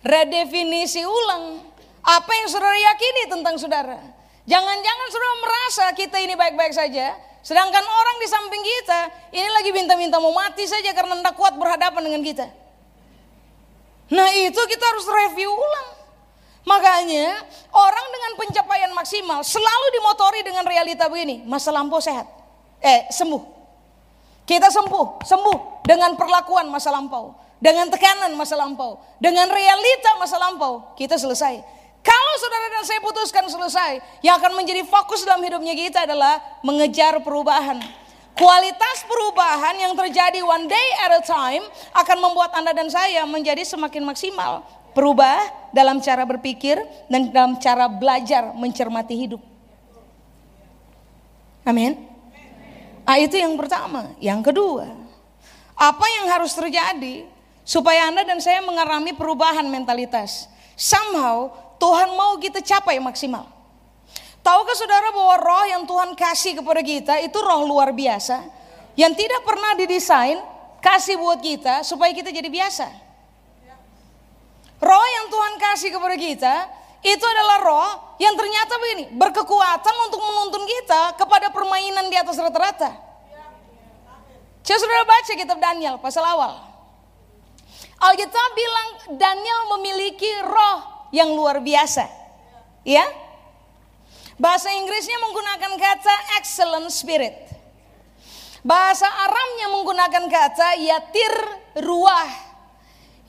Redefinisi 0.00 1.04
ulang. 1.04 1.60
Apa 2.00 2.32
yang 2.40 2.48
saudara 2.48 2.72
yakini 2.72 3.28
tentang 3.28 3.60
saudara. 3.60 4.00
Jangan-jangan 4.48 5.06
saudara 5.12 5.36
merasa 5.44 5.84
kita 5.92 6.16
ini 6.24 6.32
baik-baik 6.40 6.72
saja. 6.72 7.20
Sedangkan 7.44 7.84
orang 7.84 8.16
di 8.16 8.28
samping 8.32 8.64
kita 8.64 9.00
ini 9.28 9.48
lagi 9.52 9.76
minta-minta 9.76 10.16
mau 10.16 10.32
mati 10.32 10.64
saja 10.64 10.88
karena 10.96 11.20
tidak 11.20 11.36
kuat 11.36 11.52
berhadapan 11.60 12.00
dengan 12.00 12.24
kita. 12.24 12.48
Nah 14.08 14.32
itu 14.32 14.60
kita 14.64 14.84
harus 14.88 15.04
review 15.04 15.52
ulang. 15.52 16.03
Makanya 16.64 17.44
orang 17.76 18.06
dengan 18.08 18.32
pencapaian 18.40 18.92
maksimal 18.96 19.44
selalu 19.44 19.86
dimotori 20.00 20.40
dengan 20.40 20.64
realita 20.64 21.12
begini. 21.12 21.44
Masa 21.44 21.68
lampau 21.68 22.00
sehat. 22.00 22.24
Eh 22.80 23.08
sembuh. 23.12 23.52
Kita 24.44 24.68
sembuh, 24.68 25.24
sembuh 25.24 25.84
dengan 25.84 26.16
perlakuan 26.16 26.68
masa 26.68 26.92
lampau. 26.92 27.36
Dengan 27.60 27.88
tekanan 27.88 28.32
masa 28.36 28.56
lampau. 28.56 29.00
Dengan 29.20 29.48
realita 29.48 30.16
masa 30.20 30.36
lampau. 30.40 30.92
Kita 30.96 31.16
selesai. 31.16 31.64
Kalau 32.04 32.34
saudara 32.36 32.66
dan 32.76 32.84
saya 32.84 33.00
putuskan 33.00 33.44
selesai. 33.48 34.20
Yang 34.20 34.34
akan 34.44 34.52
menjadi 34.56 34.84
fokus 34.84 35.24
dalam 35.24 35.40
hidupnya 35.44 35.72
kita 35.72 36.04
adalah 36.04 36.40
mengejar 36.60 37.20
perubahan. 37.24 37.80
Kualitas 38.34 39.06
perubahan 39.06 39.78
yang 39.78 39.94
terjadi 39.94 40.42
one 40.42 40.66
day 40.66 40.88
at 41.06 41.12
a 41.16 41.22
time 41.22 41.62
akan 41.94 42.18
membuat 42.18 42.50
Anda 42.52 42.74
dan 42.74 42.90
saya 42.90 43.22
menjadi 43.24 43.62
semakin 43.62 44.02
maksimal. 44.04 44.66
Berubah 44.94 45.42
dalam 45.74 45.98
cara 45.98 46.22
berpikir 46.22 46.78
dan 47.10 47.34
dalam 47.34 47.58
cara 47.58 47.90
belajar 47.90 48.54
mencermati 48.54 49.14
hidup. 49.18 49.42
Amin. 51.66 51.98
Ah, 53.04 53.18
itu 53.18 53.36
yang 53.36 53.58
pertama. 53.58 54.14
Yang 54.22 54.54
kedua, 54.54 54.86
apa 55.74 56.06
yang 56.20 56.30
harus 56.30 56.54
terjadi 56.54 57.26
supaya 57.66 58.08
Anda 58.08 58.22
dan 58.22 58.38
saya 58.38 58.62
mengalami 58.62 59.12
perubahan 59.12 59.66
mentalitas? 59.66 60.46
Somehow 60.78 61.50
Tuhan 61.76 62.14
mau 62.14 62.38
kita 62.38 62.62
capai 62.62 63.02
maksimal. 63.02 63.50
Tahukah 64.44 64.76
saudara 64.76 65.08
bahwa 65.10 65.36
roh 65.40 65.64
yang 65.68 65.82
Tuhan 65.88 66.12
kasih 66.12 66.60
kepada 66.60 66.84
kita 66.84 67.14
itu 67.24 67.38
roh 67.40 67.64
luar 67.64 67.90
biasa. 67.90 68.44
Yang 68.94 69.26
tidak 69.26 69.42
pernah 69.42 69.72
didesain 69.74 70.38
kasih 70.84 71.16
buat 71.16 71.40
kita 71.40 71.80
supaya 71.82 72.12
kita 72.12 72.28
jadi 72.28 72.46
biasa. 72.46 73.03
Roh 74.84 75.06
yang 75.16 75.26
Tuhan 75.32 75.54
kasih 75.56 75.90
kepada 75.96 76.16
kita 76.20 76.54
itu 77.04 77.24
adalah 77.24 77.56
roh 77.60 77.90
yang 78.20 78.36
ternyata 78.36 78.76
begini 78.80 79.04
berkekuatan 79.16 79.94
untuk 80.08 80.20
menuntun 80.20 80.64
kita 80.68 81.16
kepada 81.16 81.48
permainan 81.48 82.12
di 82.12 82.16
atas 82.20 82.36
rata-rata. 82.36 82.92
Saya 84.64 84.78
sudah 84.80 85.04
baca 85.04 85.32
kitab 85.36 85.58
Daniel 85.60 85.96
pasal 86.00 86.24
awal. 86.24 86.56
Alkitab 88.00 88.50
bilang 88.56 88.88
Daniel 89.16 89.60
memiliki 89.76 90.28
roh 90.44 91.08
yang 91.12 91.32
luar 91.32 91.60
biasa. 91.60 92.04
Ya, 92.84 93.04
Bahasa 94.34 94.66
Inggrisnya 94.74 95.14
menggunakan 95.22 95.78
kata 95.78 96.14
excellent 96.42 96.90
spirit. 96.90 97.38
Bahasa 98.66 99.06
Aramnya 99.06 99.70
menggunakan 99.70 100.24
kata 100.26 100.68
yatir 100.82 101.32
ruah. 101.78 102.32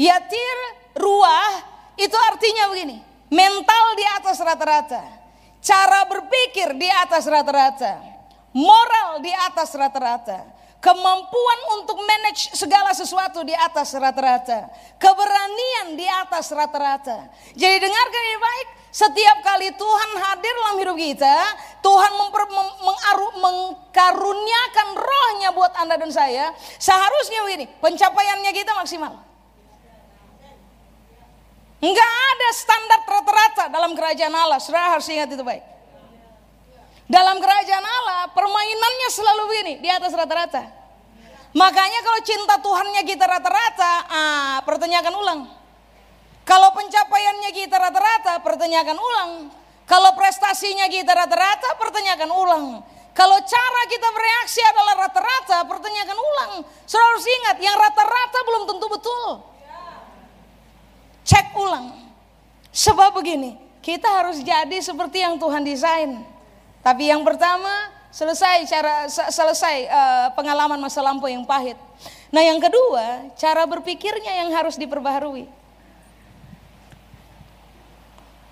Yatir 0.02 0.58
ruah 0.96 1.52
itu 2.00 2.16
artinya 2.16 2.72
begini, 2.72 2.98
mental 3.32 3.86
di 3.96 4.06
atas 4.16 4.38
rata-rata. 4.42 5.04
Cara 5.60 6.06
berpikir 6.08 6.78
di 6.78 6.90
atas 6.90 7.26
rata-rata. 7.26 8.16
Moral 8.56 9.20
di 9.20 9.36
atas 9.36 9.76
rata-rata 9.76 10.56
kemampuan 10.86 11.60
untuk 11.82 11.98
manage 11.98 12.54
segala 12.54 12.94
sesuatu 12.94 13.42
di 13.42 13.58
atas 13.58 13.98
rata-rata, 13.98 14.70
keberanian 15.02 15.98
di 15.98 16.06
atas 16.06 16.54
rata-rata. 16.54 17.26
Jadi 17.58 17.82
dengarkan 17.82 18.22
ini 18.22 18.38
baik, 18.38 18.68
setiap 18.94 19.38
kali 19.42 19.74
Tuhan 19.74 20.10
hadir 20.14 20.54
dalam 20.54 20.78
hidup 20.78 20.94
kita, 20.94 21.38
Tuhan 21.82 22.12
memper, 22.22 22.44
mem, 22.54 22.70
mengaru, 22.86 23.28
mengkaruniakan 23.42 24.88
rohnya 24.94 25.50
buat 25.58 25.74
Anda 25.74 25.98
dan 25.98 26.14
saya, 26.14 26.54
seharusnya 26.78 27.42
begini, 27.50 27.66
pencapaiannya 27.82 28.52
kita 28.54 28.78
maksimal. 28.78 29.35
Enggak 31.86 32.12
ada 32.34 32.50
standar 32.50 33.00
rata-rata 33.06 33.64
dalam 33.70 33.94
kerajaan 33.94 34.34
Allah, 34.34 34.58
saudara 34.58 34.98
harus 34.98 35.06
ingat 35.06 35.30
itu 35.30 35.46
baik. 35.46 35.62
Dalam 37.06 37.38
kerajaan 37.38 37.86
Allah, 37.86 38.34
permainannya 38.34 39.10
selalu 39.14 39.42
begini, 39.54 39.74
di 39.86 39.90
atas 39.94 40.10
rata-rata. 40.18 40.66
Makanya 41.54 42.00
kalau 42.02 42.20
cinta 42.26 42.56
Tuhannya 42.58 43.06
kita 43.06 43.30
rata-rata, 43.30 43.94
ah, 44.10 44.58
pertanyakan 44.66 45.14
ulang. 45.14 45.42
Kalau 46.42 46.74
pencapaiannya 46.74 47.52
kita 47.54 47.78
rata-rata, 47.78 48.42
pertanyakan 48.42 48.98
ulang. 48.98 49.32
Kalau 49.86 50.18
prestasinya 50.18 50.90
kita 50.90 51.14
rata-rata, 51.14 51.78
pertanyakan 51.78 52.30
ulang. 52.34 52.66
Kalau 53.14 53.38
cara 53.46 53.82
kita 53.88 54.10
bereaksi 54.10 54.62
adalah 54.66 55.06
rata-rata, 55.06 55.58
pertanyakan 55.70 56.18
ulang. 56.18 56.52
Saudara 56.90 57.14
harus 57.14 57.26
ingat, 57.30 57.58
yang 57.62 57.78
rata-rata 57.78 58.40
belum 58.42 58.64
tentu 58.66 58.86
betul. 58.90 59.55
Cek 61.26 61.58
ulang. 61.58 61.90
Sebab 62.70 63.18
begini, 63.18 63.58
kita 63.82 64.06
harus 64.06 64.46
jadi 64.46 64.78
seperti 64.78 65.26
yang 65.26 65.42
Tuhan 65.42 65.66
desain. 65.66 66.22
Tapi 66.86 67.10
yang 67.10 67.26
pertama 67.26 67.90
selesai 68.14 68.70
cara 68.70 69.10
selesai 69.10 69.76
uh, 69.90 70.28
pengalaman 70.38 70.78
masa 70.78 71.02
lampau 71.02 71.26
yang 71.26 71.42
pahit. 71.44 71.76
Nah, 72.30 72.46
yang 72.46 72.62
kedua, 72.62 73.34
cara 73.36 73.66
berpikirnya 73.66 74.46
yang 74.46 74.54
harus 74.54 74.78
diperbaharui. 74.78 75.50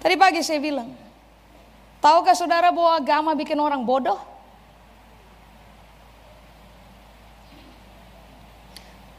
Tadi 0.02 0.16
pagi 0.20 0.42
saya 0.44 0.60
bilang, 0.60 0.92
tahukah 2.04 2.36
saudara 2.36 2.74
bahwa 2.74 2.98
agama 3.00 3.32
bikin 3.38 3.56
orang 3.56 3.86
bodoh? 3.86 4.20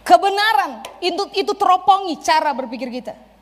Kebenaran 0.05 0.85
itu 1.01 1.23
itu 1.33 1.53
teropongi 1.57 2.21
cara 2.21 2.53
berpikir 2.53 2.93
kita. 2.93 3.34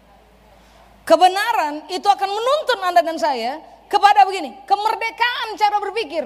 Kebenaran 1.02 1.90
itu 1.90 2.06
akan 2.06 2.30
menuntun 2.30 2.78
Anda 2.78 3.02
dan 3.02 3.18
saya 3.18 3.58
kepada 3.90 4.22
begini, 4.22 4.54
kemerdekaan 4.64 5.58
cara 5.58 5.76
berpikir. 5.82 6.24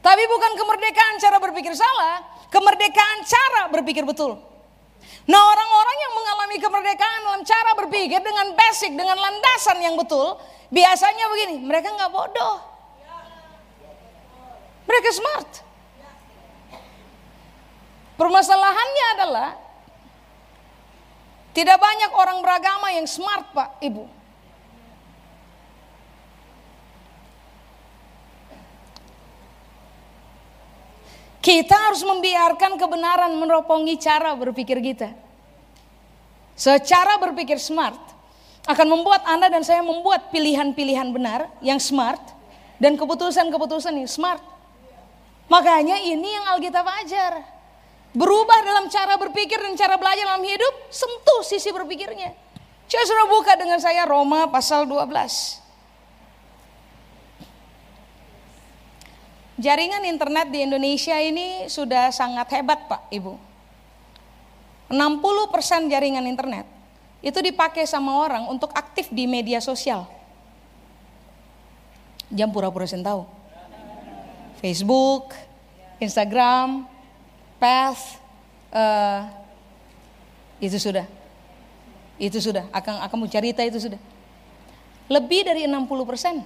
Tapi 0.00 0.22
bukan 0.28 0.52
kemerdekaan 0.56 1.14
cara 1.20 1.36
berpikir 1.40 1.72
salah, 1.76 2.24
kemerdekaan 2.52 3.18
cara 3.24 3.68
berpikir 3.72 4.04
betul. 4.04 4.36
Nah 5.28 5.40
orang-orang 5.40 5.96
yang 6.00 6.12
mengalami 6.16 6.56
kemerdekaan 6.60 7.20
dalam 7.24 7.42
cara 7.44 7.70
berpikir 7.76 8.20
dengan 8.20 8.52
basic, 8.56 8.92
dengan 8.92 9.16
landasan 9.16 9.80
yang 9.80 9.96
betul, 9.96 10.36
biasanya 10.68 11.24
begini, 11.32 11.56
mereka 11.64 11.92
nggak 11.96 12.12
bodoh. 12.12 12.56
Mereka 14.84 15.08
smart. 15.16 15.50
Permasalahannya 18.20 19.06
adalah 19.16 19.48
tidak 21.50 21.78
banyak 21.82 22.10
orang 22.14 22.38
beragama 22.38 22.94
yang 22.94 23.10
smart 23.10 23.50
pak, 23.50 23.82
ibu. 23.82 24.06
Kita 31.40 31.72
harus 31.72 32.04
membiarkan 32.04 32.76
kebenaran 32.76 33.32
meropongi 33.32 33.96
cara 33.96 34.36
berpikir 34.36 34.76
kita. 34.84 35.10
Secara 36.52 37.16
berpikir 37.16 37.56
smart 37.56 37.96
akan 38.68 38.86
membuat 38.92 39.24
Anda 39.24 39.48
dan 39.48 39.64
saya 39.64 39.80
membuat 39.80 40.28
pilihan-pilihan 40.28 41.08
benar 41.08 41.48
yang 41.64 41.80
smart 41.80 42.20
dan 42.76 42.94
keputusan-keputusan 43.00 43.96
yang 43.96 44.06
smart. 44.06 44.44
Makanya 45.48 45.98
ini 45.98 46.28
yang 46.28 46.44
Alkitab 46.54 46.84
ajar. 46.84 47.59
Berubah 48.10 48.58
dalam 48.66 48.90
cara 48.90 49.14
berpikir 49.14 49.54
dan 49.62 49.78
cara 49.78 49.94
belajar 49.94 50.26
dalam 50.26 50.42
hidup, 50.42 50.74
sentuh 50.90 51.46
sisi 51.46 51.70
berpikirnya. 51.70 52.34
Coba 52.90 53.04
sudah 53.06 53.26
buka 53.30 53.52
dengan 53.54 53.78
saya 53.78 54.02
Roma 54.02 54.50
pasal 54.50 54.82
12. 54.82 55.62
Jaringan 59.62 60.02
internet 60.08 60.50
di 60.50 60.66
Indonesia 60.66 61.14
ini 61.22 61.70
sudah 61.70 62.10
sangat 62.10 62.50
hebat 62.58 62.90
Pak 62.90 63.14
Ibu. 63.14 63.38
60% 64.90 65.86
jaringan 65.86 66.26
internet 66.26 66.66
itu 67.22 67.38
dipakai 67.38 67.86
sama 67.86 68.26
orang 68.26 68.50
untuk 68.50 68.74
aktif 68.74 69.06
di 69.14 69.30
media 69.30 69.62
sosial. 69.62 70.10
Jam 72.26 72.50
pura-pura 72.50 72.90
tahu. 72.90 73.22
Facebook, 74.58 75.30
Instagram, 76.02 76.90
Path, 77.60 78.16
uh, 78.72 79.28
itu 80.64 80.80
sudah. 80.80 81.04
Itu 82.16 82.40
sudah, 82.40 82.64
akan 82.72 83.04
akan 83.04 83.16
mau 83.20 83.28
cerita 83.28 83.60
itu 83.60 83.76
sudah. 83.76 84.00
Lebih 85.12 85.44
dari 85.44 85.68
60 85.68 86.08
persen. 86.08 86.40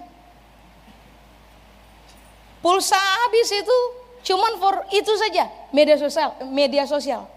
Pulsa 2.59 2.97
habis 2.97 3.53
itu 3.53 3.79
cuman 4.25 4.57
for 4.57 4.89
itu 4.89 5.13
saja 5.21 5.53
media 5.69 6.01
sosial, 6.01 6.35
media 6.49 6.85
sosial. 6.89 7.29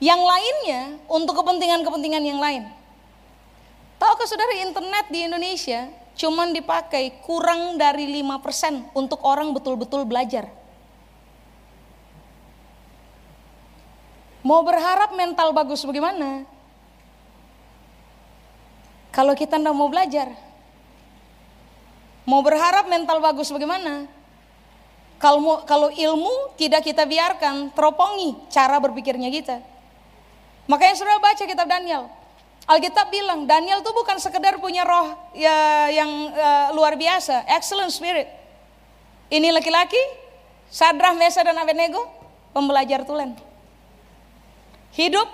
Yang 0.00 0.20
lainnya 0.24 0.80
untuk 1.08 1.36
kepentingan-kepentingan 1.36 2.24
yang 2.24 2.40
lain. 2.40 2.64
Tahukah 3.96 4.28
saudara 4.28 4.56
internet 4.60 5.08
di 5.08 5.24
Indonesia 5.24 5.88
cuman 6.16 6.56
dipakai 6.56 7.20
kurang 7.20 7.76
dari 7.76 8.08
5% 8.24 8.96
untuk 8.96 9.20
orang 9.20 9.52
betul-betul 9.52 10.08
belajar. 10.08 10.48
Mau 14.46 14.62
berharap 14.62 15.10
mental 15.18 15.50
bagus 15.50 15.82
bagaimana? 15.82 16.46
Kalau 19.10 19.34
kita 19.34 19.58
tidak 19.58 19.74
mau 19.74 19.90
belajar. 19.90 20.30
Mau 22.22 22.46
berharap 22.46 22.86
mental 22.86 23.18
bagus 23.18 23.50
bagaimana? 23.50 24.06
Kalau 25.18 25.66
kalau 25.66 25.90
ilmu 25.90 26.54
tidak 26.54 26.86
kita 26.86 27.02
biarkan 27.02 27.74
teropongi 27.74 28.38
cara 28.46 28.78
berpikirnya 28.78 29.34
kita. 29.34 29.58
Makanya 30.70 30.94
sudah 30.94 31.18
baca 31.18 31.42
kitab 31.42 31.66
Daniel. 31.66 32.06
Alkitab 32.70 33.10
bilang 33.10 33.50
Daniel 33.50 33.82
itu 33.82 33.90
bukan 33.94 34.18
sekedar 34.22 34.58
punya 34.62 34.86
roh 34.86 35.14
ya, 35.34 35.90
yang 35.90 36.10
uh, 36.34 36.74
luar 36.74 36.94
biasa, 36.94 37.46
excellent 37.50 37.90
spirit. 37.94 38.26
Ini 39.26 39.54
laki-laki, 39.54 39.98
Sadrah, 40.70 41.14
Mesa 41.14 41.42
dan 41.46 41.58
Abednego, 41.58 42.06
pembelajar 42.54 43.06
tulen. 43.06 43.38
Hidup 44.96 45.28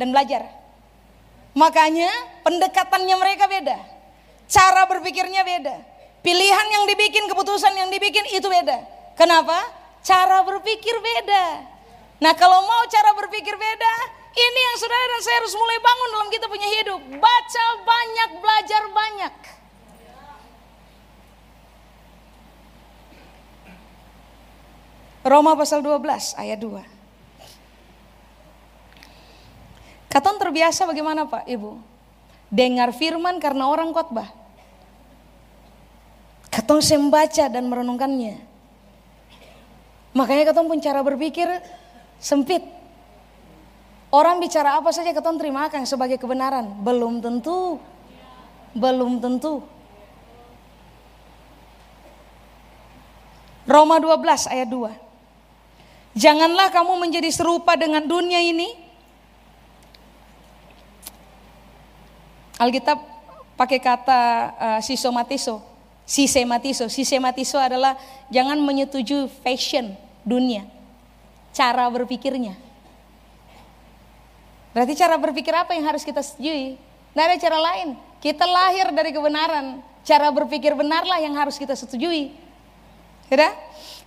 dan 0.00 0.08
belajar. 0.08 0.48
Makanya 1.52 2.10
pendekatannya 2.42 3.16
mereka 3.20 3.44
beda. 3.46 3.76
Cara 4.48 4.88
berpikirnya 4.88 5.44
beda. 5.44 5.76
Pilihan 6.24 6.66
yang 6.72 6.88
dibikin, 6.88 7.28
keputusan 7.28 7.76
yang 7.76 7.92
dibikin 7.92 8.24
itu 8.32 8.48
beda. 8.48 8.80
Kenapa? 9.14 9.60
Cara 10.00 10.40
berpikir 10.42 10.96
beda. 10.96 11.60
Nah 12.24 12.32
kalau 12.32 12.64
mau 12.64 12.82
cara 12.88 13.12
berpikir 13.12 13.52
beda, 13.52 13.94
ini 14.32 14.60
yang 14.72 14.76
saudara 14.80 15.04
dan 15.12 15.20
saya 15.20 15.36
harus 15.44 15.54
mulai 15.54 15.78
bangun 15.78 16.08
dalam 16.16 16.28
kita 16.32 16.46
punya 16.48 16.68
hidup. 16.80 17.00
Baca 17.20 17.66
banyak, 17.84 18.30
belajar 18.40 18.82
banyak. 18.88 19.34
Roma 25.24 25.56
pasal 25.56 25.80
12 25.80 26.36
ayat 26.36 26.60
2. 26.60 26.93
Katon 30.14 30.38
terbiasa 30.38 30.86
bagaimana 30.86 31.26
Pak 31.26 31.42
Ibu? 31.50 31.74
Dengar 32.46 32.94
firman 32.94 33.42
karena 33.42 33.66
orang 33.66 33.90
khotbah. 33.90 34.30
Katon 36.54 36.78
sembaca 36.78 37.50
dan 37.50 37.66
merenungkannya. 37.66 38.38
Makanya 40.14 40.54
katon 40.54 40.70
pun 40.70 40.78
cara 40.78 41.02
berpikir 41.02 41.50
sempit. 42.22 42.62
Orang 44.14 44.38
bicara 44.38 44.78
apa 44.78 44.94
saja 44.94 45.10
keton 45.10 45.34
terima 45.34 45.66
akan 45.66 45.82
sebagai 45.82 46.14
kebenaran. 46.14 46.78
Belum 46.86 47.18
tentu. 47.18 47.82
Belum 48.70 49.18
tentu. 49.18 49.66
Roma 53.66 53.98
12 53.98 54.46
ayat 54.46 54.70
2. 54.70 54.94
Janganlah 56.14 56.70
kamu 56.70 57.02
menjadi 57.02 57.34
serupa 57.34 57.74
dengan 57.74 58.06
dunia 58.06 58.38
ini. 58.38 58.83
Alkitab 62.58 62.98
pakai 63.58 63.78
kata 63.82 64.20
uh, 64.54 64.80
sisematiso. 64.80 65.62
Sisematiso. 66.04 66.86
Sisematiso 66.86 67.58
adalah 67.58 67.98
jangan 68.30 68.60
menyetujui 68.60 69.30
fashion 69.42 69.96
dunia. 70.22 70.68
Cara 71.54 71.86
berpikirnya. 71.90 72.58
Berarti 74.74 74.98
cara 74.98 75.14
berpikir 75.14 75.54
apa 75.54 75.70
yang 75.78 75.86
harus 75.86 76.02
kita 76.02 76.18
setujui? 76.18 76.74
Tidak 77.14 77.24
ada 77.24 77.36
cara 77.38 77.58
lain. 77.62 77.94
Kita 78.18 78.42
lahir 78.42 78.90
dari 78.90 79.14
kebenaran. 79.14 79.78
Cara 80.02 80.28
berpikir 80.34 80.74
benarlah 80.74 81.22
yang 81.22 81.38
harus 81.38 81.54
kita 81.56 81.78
setujui. 81.78 82.34
Ya? 83.30 83.50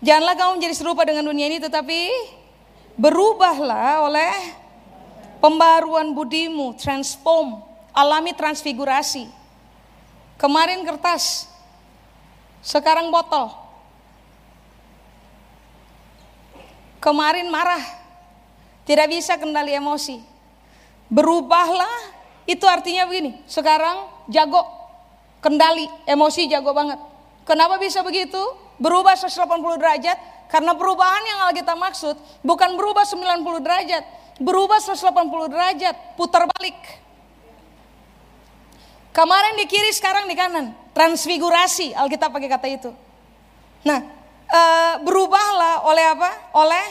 Janganlah 0.03 0.35
kamu 0.37 0.51
menjadi 0.59 0.75
serupa 0.75 1.01
dengan 1.07 1.25
dunia 1.25 1.49
ini 1.49 1.57
tetapi 1.57 2.11
berubahlah 2.99 4.05
oleh 4.07 4.33
pembaruan 5.41 6.13
budimu, 6.13 6.77
transform, 6.77 7.66
alami 7.97 8.37
transfigurasi. 8.37 9.25
Kemarin 10.37 10.85
kertas, 10.85 11.49
sekarang 12.61 13.09
botol. 13.09 13.49
Kemarin 17.01 17.49
marah, 17.49 17.81
tidak 18.85 19.09
bisa 19.09 19.33
kendali 19.41 19.73
emosi. 19.73 20.21
Berubahlah 21.09 22.13
itu 22.45 22.61
artinya 22.69 23.09
begini. 23.09 23.41
Sekarang 23.49 24.05
jago 24.29 24.61
kendali 25.41 25.89
emosi 26.05 26.45
jago 26.45 26.77
banget. 26.77 27.01
Kenapa 27.49 27.81
bisa 27.81 28.05
begitu? 28.05 28.37
Berubah 28.77 29.17
180 29.17 29.81
derajat 29.81 30.17
karena 30.53 30.77
perubahan 30.77 31.23
yang 31.25 31.39
kita 31.57 31.73
maksud 31.73 32.13
bukan 32.45 32.77
berubah 32.77 33.09
90 33.09 33.65
derajat, 33.65 34.03
berubah 34.37 34.77
180 34.77 35.49
derajat, 35.49 35.95
putar 36.13 36.45
balik. 36.45 37.06
Kemarin 39.17 39.57
di 39.57 39.65
kiri, 39.65 39.89
sekarang 39.89 40.29
di 40.29 40.37
kanan. 40.37 40.77
Transfigurasi, 40.93 41.97
Alkitab 41.97 42.29
pakai 42.29 42.49
kata 42.53 42.67
itu. 42.69 42.93
Nah, 43.81 44.05
e, 44.45 44.61
berubahlah 45.01 45.89
oleh 45.89 46.05
apa? 46.05 46.29
Oleh 46.53 46.85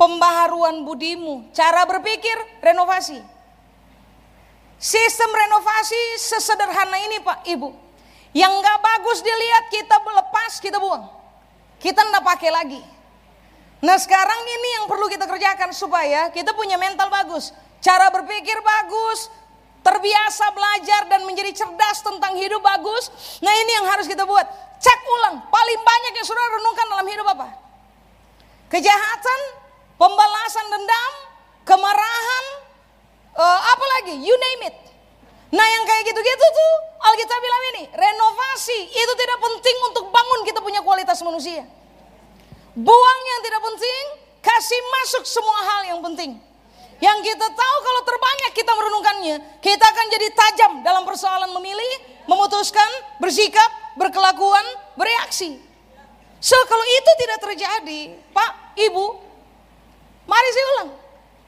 pembaharuan 0.00 0.80
budimu, 0.88 1.52
cara 1.52 1.84
berpikir, 1.84 2.32
renovasi. 2.64 3.20
Sistem 4.80 5.28
renovasi 5.28 6.00
sesederhana 6.16 6.96
ini 7.04 7.20
Pak 7.20 7.44
Ibu. 7.44 7.68
Yang 8.32 8.52
nggak 8.64 8.78
bagus 8.80 9.20
dilihat 9.20 9.64
kita 9.68 10.00
lepas, 10.00 10.64
kita 10.64 10.80
buang. 10.80 11.12
Kita 11.76 12.08
nggak 12.08 12.24
pakai 12.24 12.48
lagi. 12.48 12.80
Nah 13.84 14.00
sekarang 14.00 14.40
ini 14.48 14.68
yang 14.80 14.84
perlu 14.88 15.12
kita 15.12 15.28
kerjakan 15.28 15.76
supaya 15.76 16.32
kita 16.32 16.56
punya 16.56 16.80
mental 16.80 17.12
bagus. 17.12 17.52
Cara 17.84 18.08
berpikir 18.08 18.56
bagus, 18.64 19.28
terbiasa 19.82 20.54
belajar 20.54 21.10
dan 21.10 21.26
menjadi 21.26 21.50
cerdas 21.52 22.00
tentang 22.00 22.38
hidup 22.38 22.62
bagus. 22.62 23.10
Nah 23.42 23.50
ini 23.50 23.70
yang 23.82 23.86
harus 23.90 24.06
kita 24.06 24.22
buat. 24.22 24.46
Cek 24.82 25.00
ulang, 25.06 25.46
paling 25.46 25.80
banyak 25.82 26.12
yang 26.18 26.26
sudah 26.26 26.42
renungkan 26.42 26.86
dalam 26.90 27.06
hidup 27.06 27.26
apa? 27.38 27.48
Kejahatan, 28.66 29.40
pembalasan 29.94 30.66
dendam, 30.74 31.12
kemarahan, 31.62 32.44
uh, 33.38 33.60
apa 33.62 33.84
lagi, 33.98 34.18
you 34.18 34.34
name 34.34 34.72
it. 34.72 34.76
Nah 35.52 35.62
yang 35.62 35.84
kayak 35.86 36.02
gitu-gitu 36.08 36.46
tuh 36.48 36.72
Alkitab 37.02 37.38
bilang 37.38 37.62
ini, 37.76 37.82
renovasi 37.94 38.78
itu 38.90 39.12
tidak 39.14 39.38
penting 39.38 39.76
untuk 39.86 40.08
bangun 40.10 40.40
kita 40.48 40.58
punya 40.58 40.80
kualitas 40.82 41.20
manusia. 41.22 41.62
Buang 42.72 43.20
yang 43.28 43.40
tidak 43.44 43.60
penting, 43.62 44.04
kasih 44.40 44.80
masuk 44.80 45.22
semua 45.28 45.58
hal 45.62 45.80
yang 45.94 46.00
penting. 46.00 46.40
Yang 47.02 47.34
kita 47.34 47.46
tahu 47.50 47.76
kalau 47.82 48.00
terbanyak 48.06 48.50
kita 48.54 48.72
merenungkannya, 48.78 49.36
kita 49.58 49.84
akan 49.90 50.06
jadi 50.06 50.28
tajam 50.30 50.72
dalam 50.86 51.02
persoalan 51.02 51.50
memilih, 51.50 51.90
memutuskan, 52.30 52.86
bersikap, 53.18 53.66
berkelakuan, 53.98 54.62
bereaksi. 54.94 55.58
So 56.38 56.54
kalau 56.70 56.86
itu 56.86 57.10
tidak 57.26 57.38
terjadi, 57.42 58.00
Pak, 58.30 58.78
Ibu, 58.78 59.32
Mari 60.22 60.48
saya 60.54 60.66
ulang, 60.78 60.90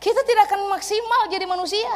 kita 0.03 0.21
tidak 0.27 0.51
akan 0.51 0.67
maksimal 0.67 1.31
jadi 1.31 1.47
manusia. 1.47 1.93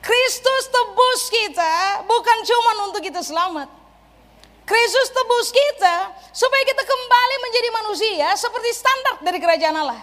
Kristus 0.00 0.64
tebus 0.72 1.22
kita 1.28 2.00
bukan 2.08 2.38
cuma 2.48 2.88
untuk 2.88 3.04
kita 3.04 3.20
selamat. 3.20 3.68
Kristus 4.64 5.12
tebus 5.12 5.52
kita 5.52 5.96
supaya 6.32 6.62
kita 6.64 6.82
kembali 6.88 7.36
menjadi 7.44 7.68
manusia 7.84 8.28
seperti 8.38 8.70
standar 8.72 9.20
dari 9.20 9.36
kerajaan 9.36 9.76
Allah. 9.76 10.00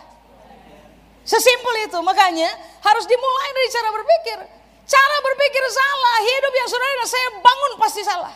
Sesimpel 1.27 1.91
itu, 1.91 1.99
makanya 1.99 2.47
harus 2.79 3.03
dimulai 3.03 3.49
dari 3.51 3.69
cara 3.75 3.89
berpikir. 3.91 4.37
Cara 4.87 5.17
berpikir 5.19 5.63
salah, 5.67 6.17
hidup 6.23 6.53
yang 6.55 6.67
saudara 6.71 7.03
saya 7.03 7.27
bangun 7.43 7.71
pasti 7.75 8.01
salah. 8.07 8.35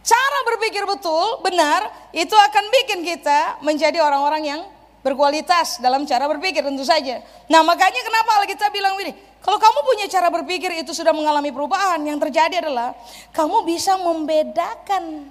Cara 0.00 0.38
berpikir 0.48 0.80
betul, 0.88 1.44
benar, 1.44 1.92
itu 2.16 2.32
akan 2.32 2.64
bikin 2.72 3.04
kita 3.04 3.60
menjadi 3.60 4.00
orang-orang 4.00 4.42
yang 4.48 4.60
berkualitas 5.04 5.76
dalam 5.84 6.08
cara 6.08 6.24
berpikir 6.24 6.64
tentu 6.64 6.88
saja. 6.88 7.20
Nah 7.52 7.60
makanya 7.60 8.00
kenapa 8.00 8.40
kita 8.48 8.72
bilang 8.72 8.96
ini, 9.04 9.12
kalau 9.44 9.60
kamu 9.60 9.78
punya 9.84 10.08
cara 10.08 10.32
berpikir 10.32 10.72
itu 10.80 10.96
sudah 10.96 11.12
mengalami 11.12 11.52
perubahan, 11.52 12.00
yang 12.00 12.16
terjadi 12.16 12.64
adalah 12.64 12.96
kamu 13.36 13.68
bisa 13.68 14.00
membedakan 14.00 15.28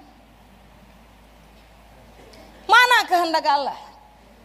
Mana 2.70 2.98
kehendak 3.02 3.42
Allah? 3.50 3.89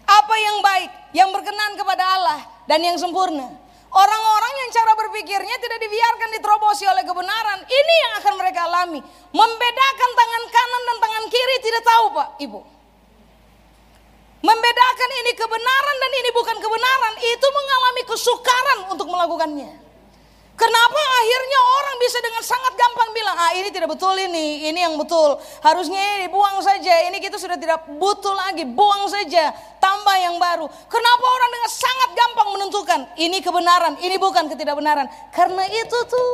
Apa 0.06 0.36
yang 0.38 0.58
baik, 0.62 0.92
yang 1.18 1.30
berkenan 1.34 1.74
kepada 1.76 2.04
Allah 2.06 2.40
dan 2.70 2.80
yang 2.86 2.98
sempurna. 2.98 3.50
Orang-orang 3.96 4.54
yang 4.60 4.70
cara 4.76 4.92
berpikirnya 4.94 5.56
tidak 5.58 5.80
dibiarkan 5.82 6.30
diterobosi 6.38 6.84
oleh 6.86 7.02
kebenaran. 7.08 7.64
Ini 7.64 7.96
yang 8.06 8.14
akan 8.22 8.34
mereka 8.38 8.68
alami. 8.68 9.00
Membedakan 9.32 10.10
tangan 10.14 10.44
kanan 10.52 10.84
dan 10.84 10.98
tangan 11.00 11.26
kiri 11.32 11.58
tidak 11.64 11.84
tahu 11.88 12.06
Pak, 12.12 12.30
Ibu. 12.44 12.60
Membedakan 14.46 15.10
ini 15.26 15.32
kebenaran 15.34 15.96
dan 15.98 16.12
ini 16.22 16.30
bukan 16.36 16.58
kebenaran. 16.60 17.14
Itu 17.18 17.48
mengalami 17.50 18.02
kesukaran 18.06 18.80
untuk 18.94 19.08
melakukannya. 19.10 19.72
Kenapa 20.56 21.02
akhirnya 21.02 21.60
orang 21.82 21.96
bisa 22.00 22.18
dengan 22.22 22.44
sangat 22.46 22.74
gampang 22.78 23.10
bilang, 23.12 23.25
ah 23.46 23.54
ini 23.54 23.70
tidak 23.70 23.94
betul 23.94 24.18
ini, 24.18 24.66
ini 24.66 24.80
yang 24.82 24.98
betul. 24.98 25.38
Harusnya 25.62 26.02
ini 26.18 26.28
buang 26.34 26.58
saja, 26.66 27.06
ini 27.06 27.22
kita 27.22 27.38
sudah 27.38 27.54
tidak 27.62 27.86
butuh 27.86 28.34
lagi, 28.34 28.66
buang 28.66 29.06
saja, 29.06 29.54
tambah 29.78 30.16
yang 30.18 30.42
baru. 30.42 30.66
Kenapa 30.90 31.26
orang 31.30 31.50
dengan 31.54 31.70
sangat 31.70 32.10
gampang 32.18 32.50
menentukan, 32.58 33.00
ini 33.22 33.38
kebenaran, 33.46 33.94
ini 34.02 34.18
bukan 34.18 34.50
ketidakbenaran. 34.50 35.06
Karena 35.30 35.64
itu 35.70 35.98
tuh, 36.10 36.32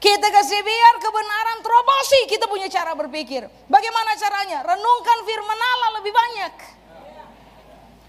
kita 0.00 0.32
kasih 0.32 0.60
biar 0.64 0.94
kebenaran 0.96 1.60
terobosi, 1.60 2.20
kita 2.32 2.48
punya 2.48 2.72
cara 2.72 2.96
berpikir. 2.96 3.44
Bagaimana 3.68 4.16
caranya? 4.16 4.64
Renungkan 4.64 5.18
firman 5.28 5.60
Allah 5.60 5.90
lebih 6.00 6.12
banyak. 6.16 6.54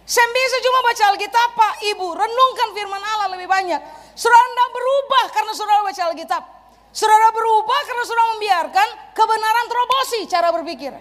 Saya 0.07 0.23
bisa 0.31 0.57
cuma 0.63 0.79
baca 0.87 1.03
Alkitab, 1.11 1.49
Pak, 1.51 1.73
Ibu, 1.83 2.07
renungkan 2.15 2.69
firman 2.71 3.03
Allah 3.03 3.27
lebih 3.35 3.43
banyak. 3.43 3.81
Saudara 4.15 4.39
Anda 4.39 4.65
berubah 4.71 5.25
karena 5.35 5.51
saudara 5.51 5.83
baca 5.83 6.03
Alkitab. 6.07 6.56
Saudara 6.91 7.29
berubah 7.29 7.79
karena 7.85 8.03
saudara 8.03 8.27
membiarkan 8.33 8.87
kebenaran 9.13 9.65
terobosi 9.69 10.19
cara 10.25 10.49
berpikir. 10.49 10.93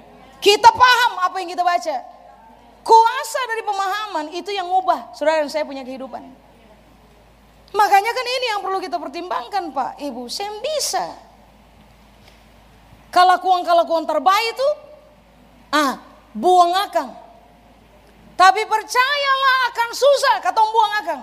Kita 0.43 0.69
paham 0.71 1.13
apa 1.25 1.37
yang 1.41 1.51
kita 1.51 1.65
baca. 1.65 1.97
Kuasa 2.87 3.41
dari 3.51 3.63
pemahaman 3.67 4.27
itu 4.31 4.55
yang 4.55 4.71
ubah 4.71 5.17
saudara 5.17 5.43
dan 5.43 5.51
saya 5.51 5.67
punya 5.67 5.83
kehidupan. 5.83 6.23
Makanya 7.75 8.13
kan 8.15 8.27
ini 8.27 8.47
yang 8.55 8.61
perlu 8.63 8.79
kita 8.79 8.97
pertimbangkan 8.97 9.75
Pak, 9.75 9.99
Ibu. 9.99 10.31
Saya 10.31 10.55
bisa. 10.63 11.07
Kalakuan-kalakuan 13.11 14.05
terbaik 14.07 14.55
itu, 14.55 14.69
ah, 15.73 15.99
buang 16.37 16.73
akang. 16.85 17.11
Tapi 18.37 18.63
percayalah 18.69 19.57
akan 19.73 19.89
susah 19.97 20.35
kata 20.45 20.61
buang 20.61 20.93
akang. 21.01 21.23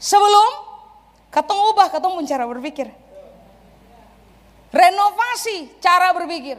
Sebelum 0.00 0.72
Katong 1.32 1.72
ubah, 1.72 1.88
katong 1.88 2.20
pun 2.20 2.28
cara 2.28 2.44
berpikir. 2.44 2.92
Renovasi 4.72 5.68
cara 5.84 6.16
berpikir. 6.16 6.56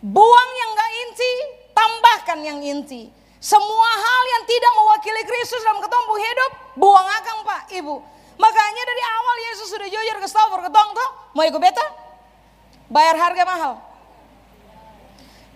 Buang 0.00 0.50
yang 0.60 0.70
gak 0.76 0.92
inti, 1.08 1.32
tambahkan 1.72 2.38
yang 2.44 2.60
inti. 2.60 3.08
Semua 3.40 3.90
hal 3.96 4.22
yang 4.36 4.42
tidak 4.44 4.72
mewakili 4.76 5.22
Kristus 5.24 5.64
dalam 5.64 5.80
ketong 5.80 6.04
hidup, 6.20 6.52
buang 6.76 7.08
akan 7.08 7.36
pak, 7.48 7.72
ibu. 7.72 8.04
Makanya 8.36 8.82
dari 8.84 9.02
awal 9.04 9.36
Yesus 9.48 9.68
sudah 9.72 9.88
jujur 9.88 10.16
ke 10.20 10.28
Stafford, 10.28 10.68
ketong 10.68 10.88
tuh, 10.92 11.08
mau 11.32 11.44
ikut 11.48 11.56
beta? 11.56 11.86
Bayar 12.92 13.16
harga 13.16 13.44
mahal. 13.48 13.72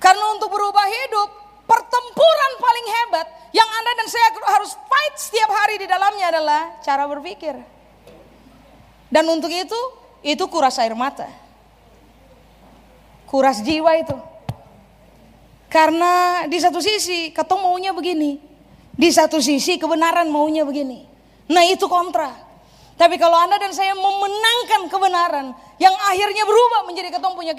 Karena 0.01 0.25
untuk 0.33 0.49
berubah 0.49 0.85
hidup, 0.89 1.29
pertempuran 1.69 2.53
paling 2.61 2.87
hebat 2.89 3.27
yang 3.53 3.69
Anda 3.69 3.93
dan 4.01 4.09
saya 4.09 4.29
harus 4.57 4.73
fight 4.77 5.15
setiap 5.21 5.49
hari 5.53 5.81
di 5.81 5.87
dalamnya 5.89 6.33
adalah 6.33 6.61
cara 6.81 7.05
berpikir. 7.05 7.57
Dan 9.13 9.25
untuk 9.29 9.53
itu, 9.53 9.81
itu 10.25 10.45
kuras 10.49 10.81
air 10.81 10.97
mata. 10.97 11.44
Kuras 13.29 13.65
jiwa 13.65 13.93
itu. 13.99 14.17
Karena 15.73 16.45
di 16.47 16.59
satu 16.63 16.79
sisi 16.79 17.35
ketong 17.35 17.59
maunya 17.59 17.91
begini. 17.91 18.39
Di 18.95 19.11
satu 19.11 19.43
sisi 19.43 19.75
kebenaran 19.75 20.31
maunya 20.31 20.63
begini. 20.63 21.03
Nah 21.51 21.67
itu 21.67 21.91
kontra. 21.91 22.31
Tapi 22.95 23.19
kalau 23.19 23.35
Anda 23.35 23.59
dan 23.59 23.75
saya 23.75 23.91
memenangkan 23.99 24.87
kebenaran 24.87 25.51
yang 25.83 25.95
akhirnya 26.07 26.47
berubah 26.47 26.87
menjadi 26.87 27.19
ketong 27.19 27.35
punya 27.35 27.51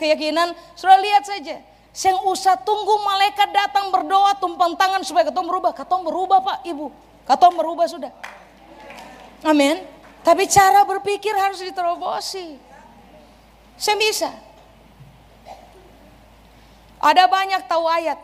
keyakinan, 0.00 0.56
sudah 0.72 0.96
lihat 0.96 1.28
saja. 1.28 1.60
Saya 1.92 2.16
usah 2.24 2.56
tunggu 2.56 2.96
malaikat 3.04 3.52
datang 3.52 3.92
berdoa 3.92 4.32
tumpang 4.40 4.72
tangan 4.80 5.04
supaya 5.04 5.28
ketong 5.28 5.44
berubah. 5.44 5.76
Ketong 5.76 6.08
berubah 6.08 6.40
Pak, 6.40 6.58
Ibu. 6.64 6.88
Ketong 7.28 7.54
berubah 7.60 7.84
sudah. 7.84 8.12
Amin. 9.44 9.84
Tapi 10.24 10.48
cara 10.48 10.88
berpikir 10.88 11.36
harus 11.36 11.60
diterobosi. 11.60 12.56
Saya 13.76 13.96
bisa. 14.00 14.30
Ada 16.98 17.30
banyak 17.30 17.62
tahu 17.70 17.86
ayat, 17.86 18.18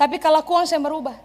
tapi 0.00 0.16
kelakuan 0.16 0.64
saya 0.64 0.80
berubah. 0.80 1.16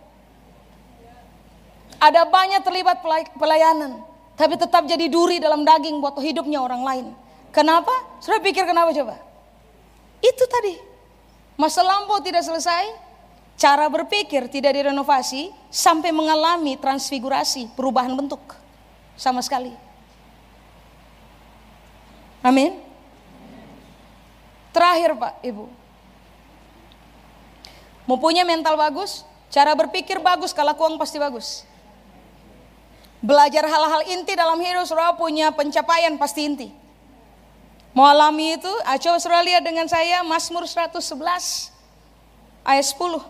Ada 2.00 2.28
banyak 2.28 2.60
terlibat 2.68 3.00
pelayanan, 3.40 4.04
tapi 4.36 4.60
tetap 4.60 4.84
jadi 4.84 5.08
duri 5.08 5.40
dalam 5.40 5.64
daging 5.64 6.04
buat 6.04 6.20
hidupnya 6.20 6.60
orang 6.60 6.84
lain. 6.84 7.06
Kenapa? 7.56 7.94
Sudah 8.20 8.44
pikir 8.44 8.68
kenapa 8.68 8.92
coba? 8.92 9.16
Itu 10.20 10.44
tadi. 10.52 10.76
Masa 11.56 11.86
lampau 11.86 12.20
tidak 12.20 12.44
selesai, 12.44 12.92
cara 13.56 13.88
berpikir 13.88 14.50
tidak 14.50 14.74
direnovasi 14.76 15.54
sampai 15.70 16.10
mengalami 16.12 16.76
transfigurasi, 16.76 17.72
perubahan 17.78 18.12
bentuk 18.18 18.42
sama 19.16 19.40
sekali. 19.40 19.72
Amin. 22.44 22.82
Terakhir 24.74 25.16
Pak, 25.16 25.34
Ibu. 25.46 25.83
Mau 28.04 28.20
punya 28.20 28.44
mental 28.44 28.76
bagus, 28.76 29.24
cara 29.48 29.72
berpikir 29.72 30.20
bagus, 30.20 30.52
kelakuan 30.52 31.00
pasti 31.00 31.16
bagus. 31.16 31.64
Belajar 33.24 33.64
hal-hal 33.64 34.04
inti 34.12 34.36
dalam 34.36 34.60
hidup, 34.60 34.84
saudara 34.84 35.16
punya 35.16 35.48
pencapaian 35.56 36.20
pasti 36.20 36.44
inti. 36.44 36.68
Mau 37.96 38.04
alami 38.04 38.60
itu, 38.60 38.74
ah, 38.84 39.00
coba 39.00 39.22
saudara 39.24 39.46
lihat 39.48 39.64
dengan 39.64 39.88
saya 39.88 40.20
Mazmur 40.28 40.68
111 40.68 41.72
ayat 42.68 42.84
10. 42.84 43.24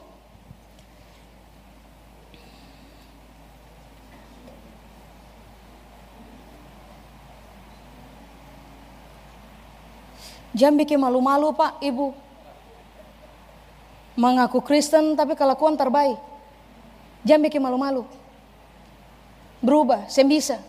Jangan 10.53 10.77
bikin 10.77 11.01
malu-malu 11.01 11.49
pak, 11.53 11.77
ibu. 11.81 12.22
Mengaku 14.13 14.61
Kristen 14.61 15.17
tapi 15.17 15.33
kelakuan 15.33 15.73
terbaik. 15.73 16.17
Jangan 17.25 17.41
bikin 17.49 17.61
malu-malu. 17.63 18.05
Berubah, 19.63 20.05
saya 20.11 20.27
bisa. 20.27 20.59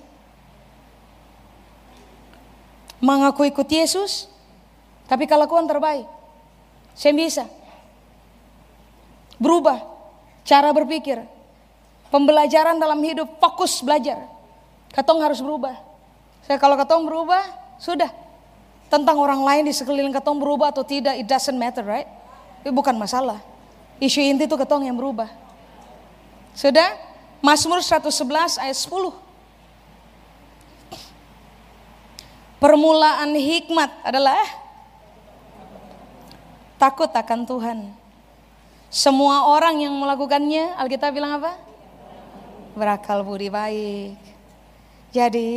Mengaku 3.03 3.45
ikut 3.45 3.69
Yesus, 3.69 4.31
tapi 5.11 5.29
kelakuan 5.29 5.69
terbaik. 5.69 6.09
Saya 6.95 7.13
bisa. 7.13 7.45
Berubah, 9.37 9.83
cara 10.47 10.71
berpikir. 10.71 11.21
Pembelajaran 12.09 12.79
dalam 12.79 13.03
hidup, 13.03 13.43
fokus 13.43 13.83
belajar. 13.83 14.23
Katong 14.95 15.19
harus 15.21 15.43
berubah. 15.43 15.75
Saya 16.47 16.57
kalau 16.63 16.79
katong 16.79 17.03
berubah, 17.03 17.43
sudah 17.83 18.09
tentang 18.87 19.19
orang 19.19 19.43
lain 19.43 19.67
di 19.67 19.75
sekeliling 19.75 20.15
ketong 20.15 20.39
berubah 20.39 20.71
atau 20.71 20.87
tidak, 20.87 21.19
it 21.19 21.27
doesn't 21.27 21.59
matter, 21.59 21.83
right? 21.83 22.07
Itu 22.65 22.73
bukan 22.73 22.97
masalah. 22.97 23.45
Isu 24.01 24.25
inti 24.25 24.49
itu 24.49 24.57
ketong 24.57 24.89
yang 24.89 24.97
berubah. 24.97 25.29
Sudah? 26.57 26.97
Mazmur 27.45 27.85
111 27.85 28.57
ayat 28.57 28.79
10. 28.81 29.13
Permulaan 32.57 33.37
hikmat 33.37 33.93
adalah 34.01 34.41
takut 36.81 37.13
akan 37.13 37.45
Tuhan. 37.45 37.79
Semua 38.89 39.45
orang 39.53 39.85
yang 39.85 39.93
melakukannya, 39.93 40.73
Alkitab 40.81 41.13
bilang 41.13 41.37
apa? 41.37 41.61
Berakal 42.73 43.21
budi 43.21 43.53
baik. 43.53 44.17
Jadi 45.13 45.53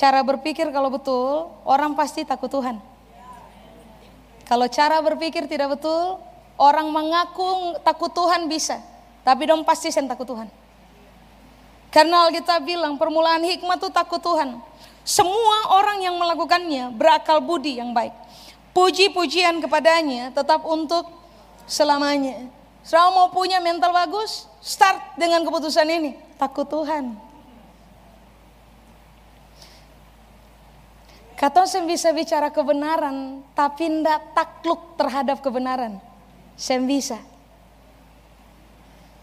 Cara 0.00 0.24
berpikir 0.24 0.64
kalau 0.72 0.88
betul, 0.88 1.52
orang 1.66 1.92
pasti 1.92 2.24
takut 2.24 2.48
Tuhan. 2.48 2.80
Kalau 4.50 4.66
cara 4.66 4.98
berpikir 4.98 5.46
tidak 5.46 5.78
betul, 5.78 6.18
orang 6.58 6.90
mengaku 6.90 7.78
takut 7.86 8.10
Tuhan 8.10 8.50
bisa. 8.50 8.82
Tapi 9.22 9.46
dong 9.46 9.62
pasti 9.62 9.94
saya 9.94 10.10
takut 10.10 10.26
Tuhan. 10.26 10.50
Karena 11.94 12.26
Alkitab 12.26 12.66
bilang 12.66 12.98
permulaan 12.98 13.46
hikmat 13.46 13.78
itu 13.78 13.94
takut 13.94 14.18
Tuhan. 14.18 14.58
Semua 15.06 15.78
orang 15.78 16.02
yang 16.02 16.18
melakukannya 16.18 16.90
berakal 16.98 17.38
budi 17.38 17.78
yang 17.78 17.94
baik. 17.94 18.10
Puji-pujian 18.74 19.62
kepadanya 19.62 20.34
tetap 20.34 20.66
untuk 20.66 21.06
selamanya. 21.70 22.50
Selama 22.82 23.10
mau 23.14 23.28
punya 23.30 23.62
mental 23.62 23.94
bagus, 23.94 24.50
start 24.58 25.14
dengan 25.14 25.46
keputusan 25.46 25.86
ini. 25.86 26.18
Takut 26.34 26.66
Tuhan. 26.66 27.29
Saya 31.40 31.88
bisa 31.88 32.12
bicara 32.12 32.52
kebenaran, 32.52 33.40
tapi 33.56 33.88
tidak 33.88 34.36
takluk 34.36 35.00
terhadap 35.00 35.40
kebenaran. 35.40 35.96
Saya 36.52 36.84
bisa. 36.84 37.16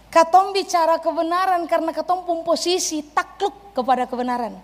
Katong 0.09 0.49
bicara 0.49 0.97
kebenaran 0.97 1.70
karena 1.70 1.93
katong 1.93 2.26
pun 2.26 2.41
posisi 2.41 3.05
takluk 3.05 3.53
kepada 3.78 4.09
kebenaran. 4.09 4.57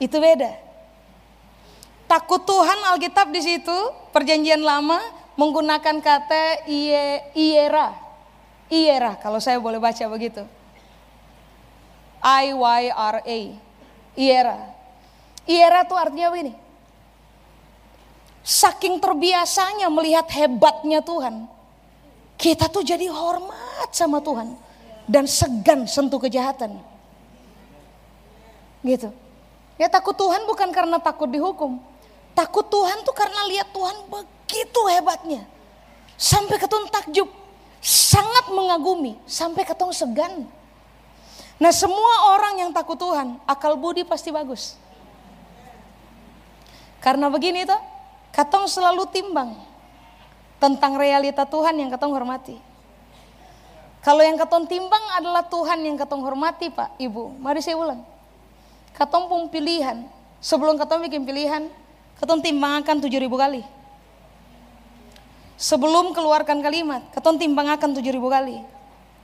Itu 0.00 0.16
beda. 0.16 0.56
Takut 2.08 2.40
Tuhan 2.48 2.80
Alkitab 2.96 3.28
di 3.28 3.44
situ 3.44 3.76
perjanjian 4.16 4.64
lama 4.64 4.96
menggunakan 5.36 6.00
kata 6.00 6.64
iye, 6.64 7.28
iera. 7.36 7.92
Iera 8.72 9.20
kalau 9.20 9.36
saya 9.36 9.60
boleh 9.60 9.76
baca 9.76 10.04
begitu. 10.08 10.48
I 12.24 12.56
Y 12.56 12.82
R 12.88 13.16
A. 13.20 13.38
Iera. 14.16 14.56
Iera 15.44 15.84
itu 15.84 15.92
artinya 15.92 16.32
begini. 16.32 16.64
Saking 18.46 19.02
terbiasanya 19.02 19.90
melihat 19.90 20.30
hebatnya 20.30 21.02
Tuhan. 21.02 21.50
Kita 22.38 22.70
tuh 22.70 22.86
jadi 22.86 23.10
hormat 23.10 23.90
sama 23.90 24.22
Tuhan. 24.22 24.54
Dan 25.10 25.26
segan 25.26 25.90
sentuh 25.90 26.22
kejahatan. 26.22 26.78
Gitu. 28.86 29.10
Ya 29.74 29.90
takut 29.90 30.14
Tuhan 30.14 30.46
bukan 30.46 30.70
karena 30.70 31.02
takut 31.02 31.26
dihukum. 31.26 31.82
Takut 32.38 32.62
Tuhan 32.70 33.02
tuh 33.02 33.10
karena 33.18 33.50
lihat 33.50 33.74
Tuhan 33.74 34.06
begitu 34.06 34.80
hebatnya. 34.94 35.42
Sampai 36.14 36.62
ketun 36.62 36.86
takjub. 36.86 37.26
Sangat 37.82 38.54
mengagumi. 38.54 39.18
Sampai 39.26 39.66
ketong 39.66 39.90
segan. 39.90 40.46
Nah 41.58 41.72
semua 41.74 42.36
orang 42.36 42.62
yang 42.62 42.70
takut 42.70 42.94
Tuhan, 43.00 43.40
akal 43.48 43.74
budi 43.74 44.04
pasti 44.04 44.28
bagus. 44.28 44.76
Karena 47.00 47.32
begini 47.32 47.64
tuh, 47.64 47.95
katong 48.36 48.68
selalu 48.68 49.08
timbang 49.08 49.56
tentang 50.60 51.00
realita 51.00 51.48
Tuhan 51.48 51.72
yang 51.72 51.88
katong 51.88 52.12
hormati. 52.12 52.60
Kalau 54.04 54.20
yang 54.20 54.36
katong 54.36 54.68
timbang 54.68 55.00
adalah 55.16 55.42
Tuhan 55.48 55.80
yang 55.82 55.96
katong 55.96 56.20
hormati 56.20 56.68
Pak, 56.68 57.00
Ibu. 57.00 57.40
Mari 57.40 57.64
saya 57.64 57.80
ulang. 57.80 58.04
Katong 58.92 59.26
pun 59.26 59.48
pilihan. 59.48 60.04
Sebelum 60.38 60.78
katong 60.78 61.02
bikin 61.08 61.26
pilihan, 61.26 61.66
katong 62.20 62.38
timbangkan 62.44 63.02
tujuh 63.02 63.18
ribu 63.18 63.34
kali. 63.34 63.64
Sebelum 65.56 66.12
keluarkan 66.12 66.60
kalimat, 66.60 67.02
katong 67.16 67.40
timbangkan 67.40 67.96
tujuh 67.98 68.12
ribu 68.14 68.28
kali. 68.28 68.60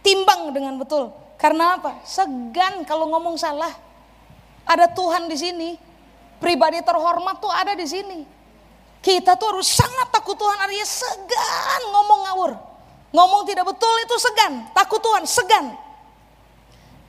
Timbang 0.02 0.50
dengan 0.50 0.74
betul. 0.80 1.14
Karena 1.38 1.78
apa? 1.78 2.02
Segan 2.02 2.82
kalau 2.88 3.06
ngomong 3.12 3.38
salah. 3.38 3.70
Ada 4.66 4.90
Tuhan 4.90 5.30
di 5.30 5.36
sini. 5.38 5.70
Pribadi 6.42 6.82
terhormat 6.82 7.38
tuh 7.38 7.52
ada 7.52 7.76
di 7.78 7.86
sini. 7.86 8.41
Kita 9.02 9.34
tuh 9.34 9.50
harus 9.50 9.66
sangat 9.66 10.14
takut 10.14 10.38
Tuhan 10.38 10.54
artinya 10.62 10.86
segan 10.86 11.82
ngomong 11.90 12.20
ngawur. 12.22 12.52
Ngomong 13.12 13.42
tidak 13.44 13.66
betul 13.66 13.92
itu 13.98 14.14
segan, 14.16 14.70
takut 14.72 15.02
Tuhan, 15.02 15.26
segan. 15.26 15.74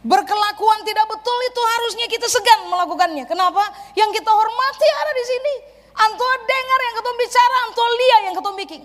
Berkelakuan 0.03 0.83
tidak 0.83 1.07
betul 1.07 1.37
itu 1.47 1.61
harusnya 1.63 2.05
kita 2.11 2.27
segan 2.27 2.67
melakukannya. 2.67 3.23
Kenapa? 3.23 3.63
Yang 3.95 4.19
kita 4.19 4.31
hormati 4.33 4.87
ada 4.99 5.11
di 5.15 5.23
sini. 5.23 5.55
Antua 5.93 6.33
dengar 6.43 6.79
yang 6.81 6.95
ketum 6.97 7.15
bicara, 7.15 7.55
antua 7.69 7.87
lihat 7.87 8.21
yang 8.25 8.35
ketum 8.35 8.55
bikin. 8.57 8.81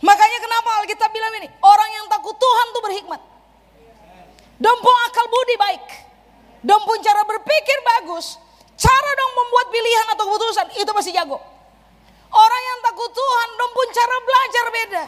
Makanya 0.00 0.38
kenapa 0.40 0.68
Alkitab 0.80 1.10
bilang 1.12 1.34
ini, 1.42 1.48
orang 1.60 1.90
yang 1.92 2.06
takut 2.08 2.32
Tuhan 2.38 2.66
tuh 2.72 2.82
berhikmat. 2.86 3.20
Dompong 4.56 4.98
akal 5.10 5.26
budi 5.28 5.56
baik. 5.58 5.84
Dompong 6.64 7.00
cara 7.04 7.26
berpikir 7.26 7.78
bagus. 7.98 8.40
Cara 8.80 9.10
dong 9.12 9.32
membuat 9.36 9.66
pilihan 9.68 10.06
atau 10.16 10.24
keputusan 10.24 10.66
itu 10.80 10.90
pasti 10.96 11.12
jago. 11.12 11.59
Tuhan 13.08 13.48
dong 13.56 13.72
pun 13.72 13.88
cara 13.94 14.16
belajar 14.20 14.66
beda. 14.68 15.04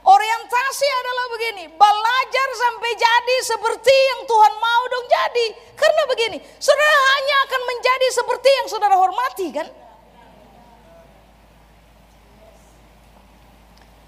Orientasi 0.00 0.88
adalah 0.88 1.26
begini, 1.36 1.64
belajar 1.76 2.48
sampai 2.56 2.90
jadi 2.96 3.36
seperti 3.44 3.92
yang 3.92 4.20
Tuhan 4.24 4.52
mau 4.56 4.82
dong 4.88 5.06
jadi. 5.06 5.46
Karena 5.76 6.02
begini, 6.08 6.38
saudara 6.56 6.96
hanya 7.20 7.36
akan 7.44 7.60
menjadi 7.68 8.06
seperti 8.16 8.48
yang 8.48 8.66
saudara 8.72 8.96
hormati 8.96 9.46
kan. 9.52 9.68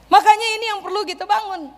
Makanya 0.08 0.48
ini 0.60 0.64
yang 0.72 0.80
perlu 0.80 1.04
kita 1.04 1.28
bangun. 1.28 1.72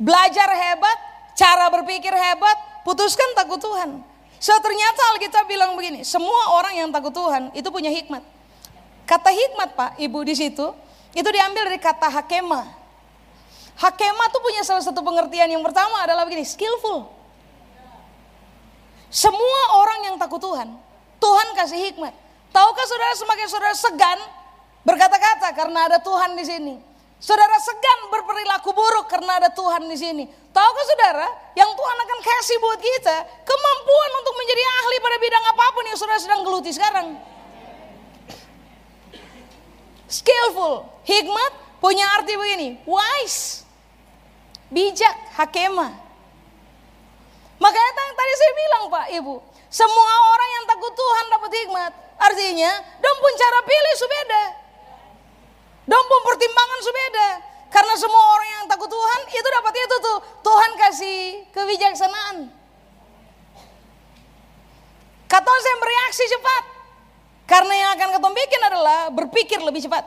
Belajar 0.00 0.48
hebat, 0.48 0.98
cara 1.36 1.68
berpikir 1.72 2.12
hebat, 2.12 2.56
putuskan 2.88 3.36
takut 3.36 3.60
Tuhan. 3.60 4.00
So 4.40 4.52
ternyata 4.60 5.16
Alkitab 5.16 5.44
bilang 5.48 5.76
begini, 5.76 6.04
semua 6.04 6.56
orang 6.56 6.76
yang 6.76 6.88
takut 6.92 7.12
Tuhan 7.12 7.52
itu 7.56 7.68
punya 7.68 7.88
hikmat. 7.88 8.33
Kata 9.04 9.28
hikmat 9.28 9.76
Pak, 9.76 9.90
Ibu 10.00 10.24
di 10.24 10.32
situ, 10.32 10.66
itu 11.12 11.28
diambil 11.28 11.68
dari 11.68 11.80
kata 11.80 12.08
hakema. 12.08 12.64
Hakema 13.76 14.24
tuh 14.32 14.40
punya 14.40 14.62
salah 14.64 14.80
satu 14.80 15.04
pengertian 15.04 15.50
yang 15.50 15.62
pertama 15.62 16.02
adalah 16.02 16.24
begini, 16.24 16.46
skillful. 16.46 17.10
Semua 19.12 19.60
orang 19.78 20.10
yang 20.10 20.16
takut 20.18 20.42
Tuhan, 20.42 20.74
Tuhan 21.22 21.46
kasih 21.54 21.78
hikmat. 21.90 22.14
Tahukah 22.50 22.86
saudara 22.86 23.14
semakin 23.14 23.46
saudara 23.46 23.74
segan 23.74 24.18
berkata-kata 24.82 25.54
karena 25.54 25.86
ada 25.86 25.98
Tuhan 26.02 26.34
di 26.34 26.44
sini. 26.46 26.74
Saudara 27.22 27.56
segan 27.62 28.10
berperilaku 28.10 28.74
buruk 28.74 29.06
karena 29.06 29.38
ada 29.38 29.50
Tuhan 29.54 29.86
di 29.86 29.96
sini. 29.96 30.24
Tahukah 30.54 30.84
saudara, 30.86 31.26
yang 31.54 31.70
Tuhan 31.70 31.96
akan 31.98 32.18
kasih 32.22 32.56
buat 32.62 32.78
kita 32.78 33.16
kemampuan 33.42 34.10
untuk 34.22 34.34
menjadi 34.38 34.62
ahli 34.82 34.96
pada 35.02 35.16
bidang 35.18 35.44
apa 35.50 35.64
pun 35.74 35.84
yang 35.86 35.98
saudara 35.98 36.20
sedang 36.20 36.40
geluti 36.42 36.70
sekarang. 36.70 37.33
Skillful, 40.14 40.86
hikmat 41.02 41.52
punya 41.82 42.06
arti 42.14 42.38
begini, 42.38 42.78
wise, 42.86 43.66
bijak, 44.70 45.10
hakema. 45.34 45.90
Makanya 47.58 47.92
tadi 48.14 48.32
saya 48.38 48.52
bilang 48.54 48.82
Pak 48.94 49.06
Ibu, 49.10 49.34
semua 49.66 50.12
orang 50.30 50.50
yang 50.54 50.64
takut 50.70 50.94
Tuhan 50.94 51.24
dapat 51.34 51.50
hikmat. 51.50 51.92
Artinya, 52.14 52.72
dong 53.02 53.18
pun 53.18 53.32
cara 53.34 53.58
pilih 53.66 53.94
subeda. 53.98 54.44
Dong 55.90 56.06
pun 56.06 56.20
pertimbangan 56.30 56.80
subeda. 56.86 57.28
Karena 57.74 57.94
semua 57.98 58.22
orang 58.38 58.50
yang 58.54 58.64
takut 58.70 58.86
Tuhan 58.86 59.20
itu 59.34 59.48
dapat 59.50 59.74
itu 59.74 59.96
tuh. 59.98 60.18
Tuhan 60.46 60.70
kasih 60.78 61.18
kebijaksanaan. 61.50 62.54
Kata 65.26 65.50
saya 65.50 65.76
bereaksi 65.82 66.24
cepat. 66.30 66.73
Karena 67.44 67.74
yang 67.76 67.90
akan 67.96 68.08
ketemu 68.16 68.34
bikin 68.40 68.60
adalah 68.64 68.98
berpikir 69.12 69.60
lebih 69.60 69.84
cepat. 69.84 70.04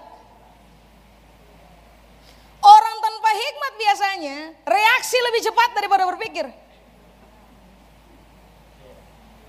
Orang 2.57 2.95
tanpa 2.99 3.29
hikmat 3.29 3.73
biasanya 3.77 4.37
reaksi 4.65 5.17
lebih 5.21 5.41
cepat 5.45 5.69
daripada 5.77 6.03
berpikir. 6.09 6.49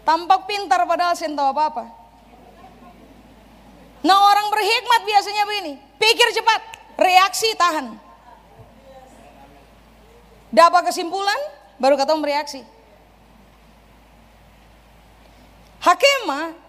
Tampak 0.04 0.44
pintar 0.48 0.84
padahal 0.84 1.16
saya 1.16 1.32
tahu 1.32 1.48
apa-apa. 1.52 1.84
Nah 4.04 4.18
orang 4.30 4.46
berhikmat 4.52 5.00
biasanya 5.04 5.42
begini, 5.48 5.72
pikir 5.98 6.28
cepat, 6.36 6.60
reaksi 7.00 7.48
tahan. 7.58 7.98
Dapat 10.48 10.92
kesimpulan, 10.92 11.36
baru 11.76 11.98
ketemu 12.00 12.20
bereaksi. 12.24 12.60
Hakimah 15.82 16.67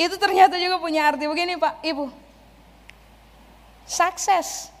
itu 0.00 0.16
ternyata 0.16 0.56
juga 0.56 0.80
punya 0.80 1.04
arti 1.04 1.28
begini 1.28 1.60
Pak, 1.60 1.84
Ibu. 1.84 2.08
Sukses. 3.84 4.72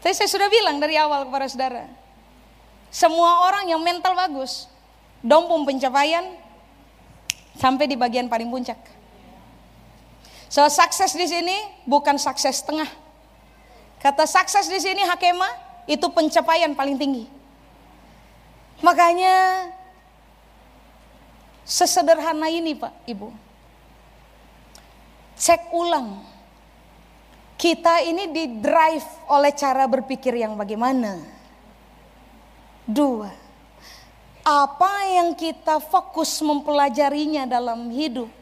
Tapi 0.00 0.14
saya 0.16 0.30
sudah 0.30 0.48
bilang 0.48 0.80
dari 0.80 0.96
awal 0.96 1.28
kepada 1.28 1.44
saudara. 1.52 1.84
Semua 2.88 3.44
orang 3.44 3.68
yang 3.68 3.84
mental 3.84 4.16
bagus, 4.16 4.64
dompung 5.20 5.68
pencapaian 5.68 6.24
sampai 7.60 7.84
di 7.84 7.98
bagian 7.98 8.32
paling 8.32 8.48
puncak. 8.48 8.80
So 10.48 10.64
sukses 10.72 11.12
di 11.12 11.28
sini 11.28 11.52
bukan 11.84 12.16
sukses 12.16 12.64
tengah. 12.64 12.88
Kata 14.00 14.24
sukses 14.24 14.64
di 14.72 14.80
sini 14.80 15.04
hakema 15.04 15.44
itu 15.84 16.08
pencapaian 16.08 16.72
paling 16.72 16.96
tinggi. 16.96 17.28
Makanya 18.80 19.68
Sesederhana 21.68 22.48
ini 22.48 22.72
Pak, 22.72 23.04
Ibu. 23.04 23.28
Cek 25.36 25.68
ulang. 25.76 26.24
Kita 27.60 28.00
ini 28.00 28.32
di 28.32 28.56
drive 28.56 29.04
oleh 29.28 29.52
cara 29.52 29.84
berpikir 29.84 30.32
yang 30.32 30.56
bagaimana. 30.56 31.20
Dua, 32.88 33.28
apa 34.40 34.94
yang 35.12 35.36
kita 35.36 35.76
fokus 35.76 36.40
mempelajarinya 36.40 37.44
dalam 37.44 37.92
hidup. 37.92 38.32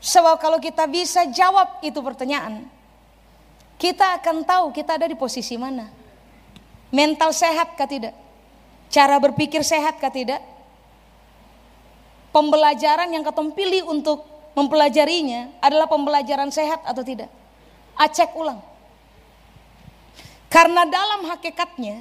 Sebab 0.00 0.40
kalau 0.40 0.56
kita 0.56 0.88
bisa 0.88 1.28
jawab 1.28 1.84
itu 1.84 2.00
pertanyaan, 2.00 2.64
kita 3.76 4.16
akan 4.16 4.48
tahu 4.48 4.72
kita 4.72 4.96
ada 4.96 5.04
di 5.04 5.18
posisi 5.18 5.60
mana. 5.60 5.92
Mental 6.88 7.36
sehat 7.36 7.76
kah 7.76 7.84
tidak? 7.84 8.27
Cara 8.88 9.20
berpikir 9.20 9.60
sehat 9.60 10.00
kah 10.00 10.08
tidak? 10.08 10.40
Pembelajaran 12.32 13.12
yang 13.12 13.24
ketemu 13.24 13.50
pilih 13.52 13.82
untuk 13.88 14.24
mempelajarinya 14.56 15.60
adalah 15.60 15.84
pembelajaran 15.88 16.48
sehat 16.48 16.80
atau 16.84 17.04
tidak? 17.04 17.28
Acek 17.96 18.32
ulang. 18.32 18.60
Karena 20.48 20.88
dalam 20.88 21.28
hakikatnya, 21.28 22.00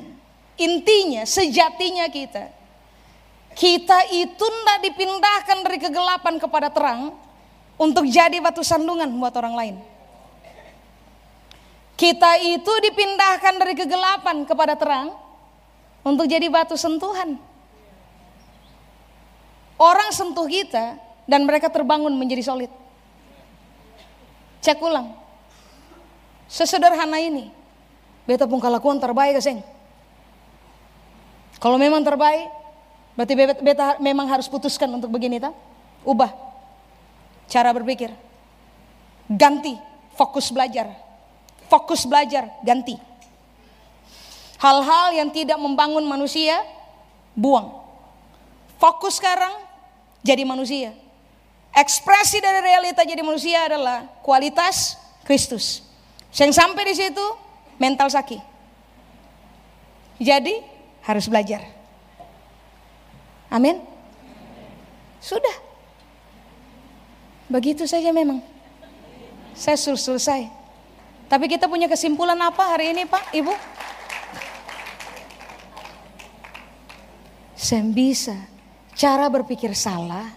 intinya, 0.56 1.28
sejatinya 1.28 2.08
kita, 2.08 2.48
kita 3.52 4.08
itu 4.14 4.46
tidak 4.46 4.80
dipindahkan 4.88 5.58
dari 5.68 5.78
kegelapan 5.84 6.40
kepada 6.40 6.72
terang 6.72 7.12
untuk 7.76 8.08
jadi 8.08 8.40
batu 8.40 8.64
sandungan 8.64 9.12
buat 9.20 9.36
orang 9.36 9.56
lain. 9.58 9.76
Kita 11.98 12.38
itu 12.40 12.70
dipindahkan 12.70 13.58
dari 13.58 13.74
kegelapan 13.74 14.46
kepada 14.46 14.78
terang 14.78 15.27
untuk 16.08 16.24
jadi 16.24 16.48
batu 16.48 16.80
sentuhan. 16.80 17.36
Orang 19.76 20.10
sentuh 20.16 20.48
kita 20.48 20.96
dan 21.28 21.44
mereka 21.44 21.68
terbangun 21.68 22.16
menjadi 22.16 22.48
solid. 22.48 22.72
Cek 24.64 24.80
ulang. 24.80 25.14
Sesederhana 26.48 27.20
ini. 27.20 27.52
Beta 28.24 28.48
pun 28.48 28.64
kalakuan 28.64 28.98
terbaik 28.98 29.38
keseng. 29.38 29.60
Kalau 31.60 31.76
memang 31.76 32.02
terbaik, 32.02 32.48
berarti 33.14 33.34
beta, 33.60 34.00
memang 34.00 34.32
harus 34.32 34.48
putuskan 34.48 34.88
untuk 34.96 35.12
begini 35.12 35.38
tak? 35.38 35.54
Ubah 36.08 36.32
cara 37.52 37.72
berpikir. 37.76 38.12
Ganti 39.28 39.76
fokus 40.16 40.50
belajar. 40.50 40.88
Fokus 41.68 42.08
belajar 42.08 42.48
ganti. 42.64 42.96
Hal-hal 44.58 45.14
yang 45.14 45.30
tidak 45.30 45.62
membangun 45.62 46.02
manusia 46.06 46.58
buang. 47.38 47.78
Fokus 48.82 49.22
sekarang 49.22 49.54
jadi 50.26 50.42
manusia. 50.46 50.94
Ekspresi 51.78 52.42
dari 52.42 52.66
realita 52.66 53.06
jadi 53.06 53.22
manusia 53.22 53.70
adalah 53.70 54.10
kualitas 54.26 54.98
Kristus. 55.22 55.86
Yang 56.34 56.58
sampai 56.58 56.84
di 56.90 56.96
situ 56.98 57.26
mental 57.78 58.10
sakit. 58.10 58.42
Jadi 60.18 60.58
harus 61.06 61.30
belajar. 61.30 61.62
Amin. 63.54 63.78
Sudah. 65.22 65.54
Begitu 67.48 67.86
saja 67.86 68.10
memang. 68.10 68.42
Saya 69.54 69.78
suruh 69.78 69.98
selesai. 69.98 70.50
Tapi 71.28 71.46
kita 71.46 71.70
punya 71.70 71.86
kesimpulan 71.86 72.38
apa 72.42 72.64
hari 72.74 72.94
ini 72.96 73.06
Pak, 73.06 73.34
Ibu? 73.36 73.54
Saya 77.58 77.82
bisa 77.90 78.38
cara 78.94 79.26
berpikir 79.34 79.74
salah, 79.74 80.30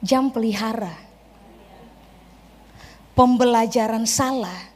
jam 0.00 0.32
pelihara. 0.32 0.96
Pembelajaran 3.12 4.08
salah, 4.08 4.72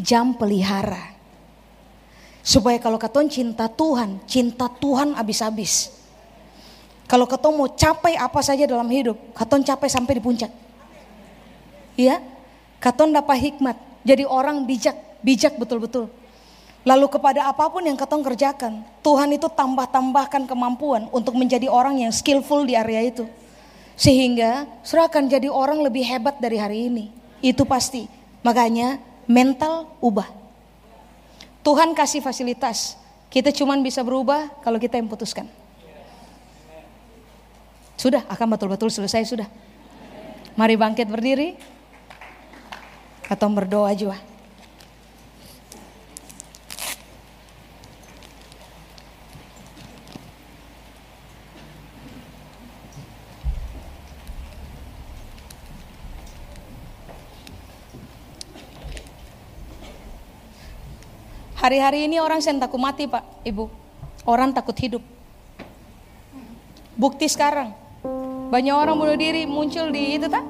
jam 0.00 0.32
pelihara. 0.32 1.12
Supaya 2.40 2.80
kalau 2.80 2.96
katon 2.96 3.28
cinta 3.28 3.68
Tuhan, 3.68 4.24
cinta 4.24 4.72
Tuhan 4.72 5.12
habis-habis. 5.12 5.92
Kalau 7.04 7.28
katon 7.28 7.52
mau 7.52 7.68
capai 7.68 8.16
apa 8.16 8.40
saja 8.40 8.64
dalam 8.64 8.88
hidup, 8.88 9.20
katon 9.36 9.60
capai 9.60 9.92
sampai 9.92 10.16
di 10.16 10.22
puncak. 10.24 10.48
Iya, 12.00 12.24
katon 12.80 13.12
dapat 13.12 13.36
hikmat, 13.36 13.76
jadi 14.00 14.24
orang 14.24 14.64
bijak, 14.64 14.96
bijak 15.20 15.60
betul-betul. 15.60 16.08
Lalu 16.86 17.10
kepada 17.10 17.50
apa 17.50 17.66
pun 17.66 17.82
yang 17.82 17.98
katon 17.98 18.22
kerjakan, 18.22 18.86
Tuhan 19.02 19.34
itu 19.34 19.50
tambah-tambahkan 19.50 20.46
kemampuan 20.46 21.10
untuk 21.10 21.34
menjadi 21.34 21.66
orang 21.66 21.98
yang 21.98 22.14
skillful 22.14 22.62
di 22.62 22.78
area 22.78 23.02
itu. 23.02 23.26
Sehingga 23.98 24.70
surah 24.86 25.10
akan 25.10 25.26
jadi 25.26 25.50
orang 25.50 25.82
lebih 25.82 26.06
hebat 26.06 26.38
dari 26.38 26.62
hari 26.62 26.86
ini. 26.86 27.10
Itu 27.42 27.66
pasti. 27.66 28.06
Makanya 28.46 29.02
mental 29.26 29.90
ubah. 29.98 30.30
Tuhan 31.66 31.90
kasih 31.90 32.22
fasilitas. 32.22 32.94
Kita 33.34 33.50
cuma 33.50 33.74
bisa 33.82 34.06
berubah 34.06 34.46
kalau 34.62 34.78
kita 34.78 34.94
yang 34.94 35.10
putuskan. 35.10 35.50
Sudah, 37.98 38.22
akan 38.30 38.46
betul-betul 38.54 38.94
selesai 38.94 39.26
sudah. 39.26 39.50
Mari 40.54 40.78
bangkit 40.78 41.10
berdiri. 41.10 41.58
Atau 43.26 43.50
berdoa 43.50 43.90
juga. 43.98 44.35
Hari-hari 61.66 62.06
ini 62.06 62.22
orang 62.22 62.38
saya 62.38 62.54
takut 62.62 62.78
mati 62.78 63.10
pak, 63.10 63.26
ibu. 63.42 63.66
Orang 64.22 64.54
takut 64.54 64.78
hidup. 64.78 65.02
Bukti 66.94 67.26
sekarang, 67.26 67.74
banyak 68.54 68.70
orang 68.70 68.94
bunuh 68.94 69.18
diri 69.18 69.50
muncul 69.50 69.90
di 69.90 70.14
itu 70.14 70.30
tak? 70.30 70.46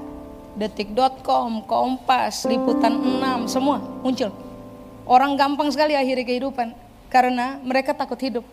Detik.com, 0.60 1.64
Kompas, 1.64 2.44
Liputan 2.44 3.00
6, 3.00 3.48
semua 3.48 3.80
muncul. 4.04 4.28
Orang 5.08 5.40
gampang 5.40 5.72
sekali 5.72 5.96
akhiri 5.96 6.20
kehidupan 6.28 6.76
karena 7.08 7.64
mereka 7.64 7.96
takut 7.96 8.20
hidup. 8.20 8.44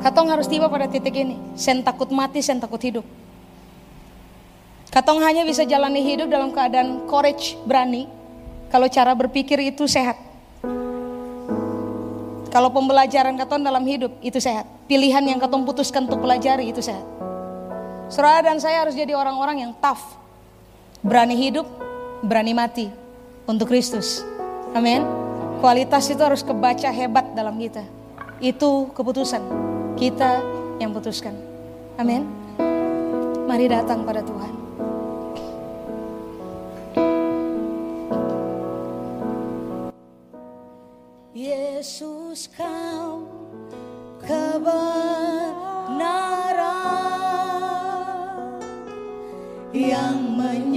Katong 0.00 0.32
harus 0.32 0.48
tiba 0.48 0.72
pada 0.72 0.88
titik 0.88 1.12
ini. 1.12 1.36
Sen 1.60 1.84
takut 1.84 2.08
mati, 2.08 2.40
sen 2.40 2.56
takut 2.56 2.80
hidup. 2.80 3.04
Katong 4.88 5.20
hanya 5.20 5.44
bisa 5.44 5.68
jalani 5.68 6.00
hidup 6.00 6.32
dalam 6.32 6.56
keadaan 6.56 7.04
courage, 7.04 7.60
berani. 7.68 8.08
Kalau 8.72 8.88
cara 8.88 9.12
berpikir 9.12 9.60
itu 9.60 9.84
sehat. 9.84 10.31
Kalau 12.52 12.68
pembelajaran 12.68 13.32
katon 13.40 13.64
dalam 13.64 13.80
hidup 13.88 14.12
itu 14.20 14.36
sehat. 14.36 14.68
Pilihan 14.84 15.24
yang 15.24 15.40
katon 15.40 15.64
putuskan 15.64 16.04
untuk 16.04 16.20
pelajari 16.20 16.68
itu 16.68 16.84
sehat. 16.84 17.00
Surah 18.12 18.44
dan 18.44 18.60
saya 18.60 18.84
harus 18.84 18.92
jadi 18.92 19.16
orang-orang 19.16 19.64
yang 19.64 19.72
tough. 19.80 20.20
Berani 21.00 21.32
hidup, 21.32 21.64
berani 22.20 22.52
mati 22.52 22.92
untuk 23.48 23.72
Kristus. 23.72 24.20
Amin. 24.76 25.00
Kualitas 25.64 26.12
itu 26.12 26.20
harus 26.20 26.44
kebaca 26.44 26.92
hebat 26.92 27.32
dalam 27.32 27.56
kita. 27.56 27.88
Itu 28.36 28.92
keputusan. 28.92 29.40
Kita 29.96 30.44
yang 30.76 30.92
putuskan. 30.92 31.32
Amin. 31.96 32.28
Mari 33.48 33.72
datang 33.72 34.04
pada 34.04 34.20
Tuhan. 34.20 34.52
Yesus 41.32 42.21
kau 42.32 43.28
kebenaran 44.24 44.72
yang 49.76 50.16
menyerah 50.40 50.71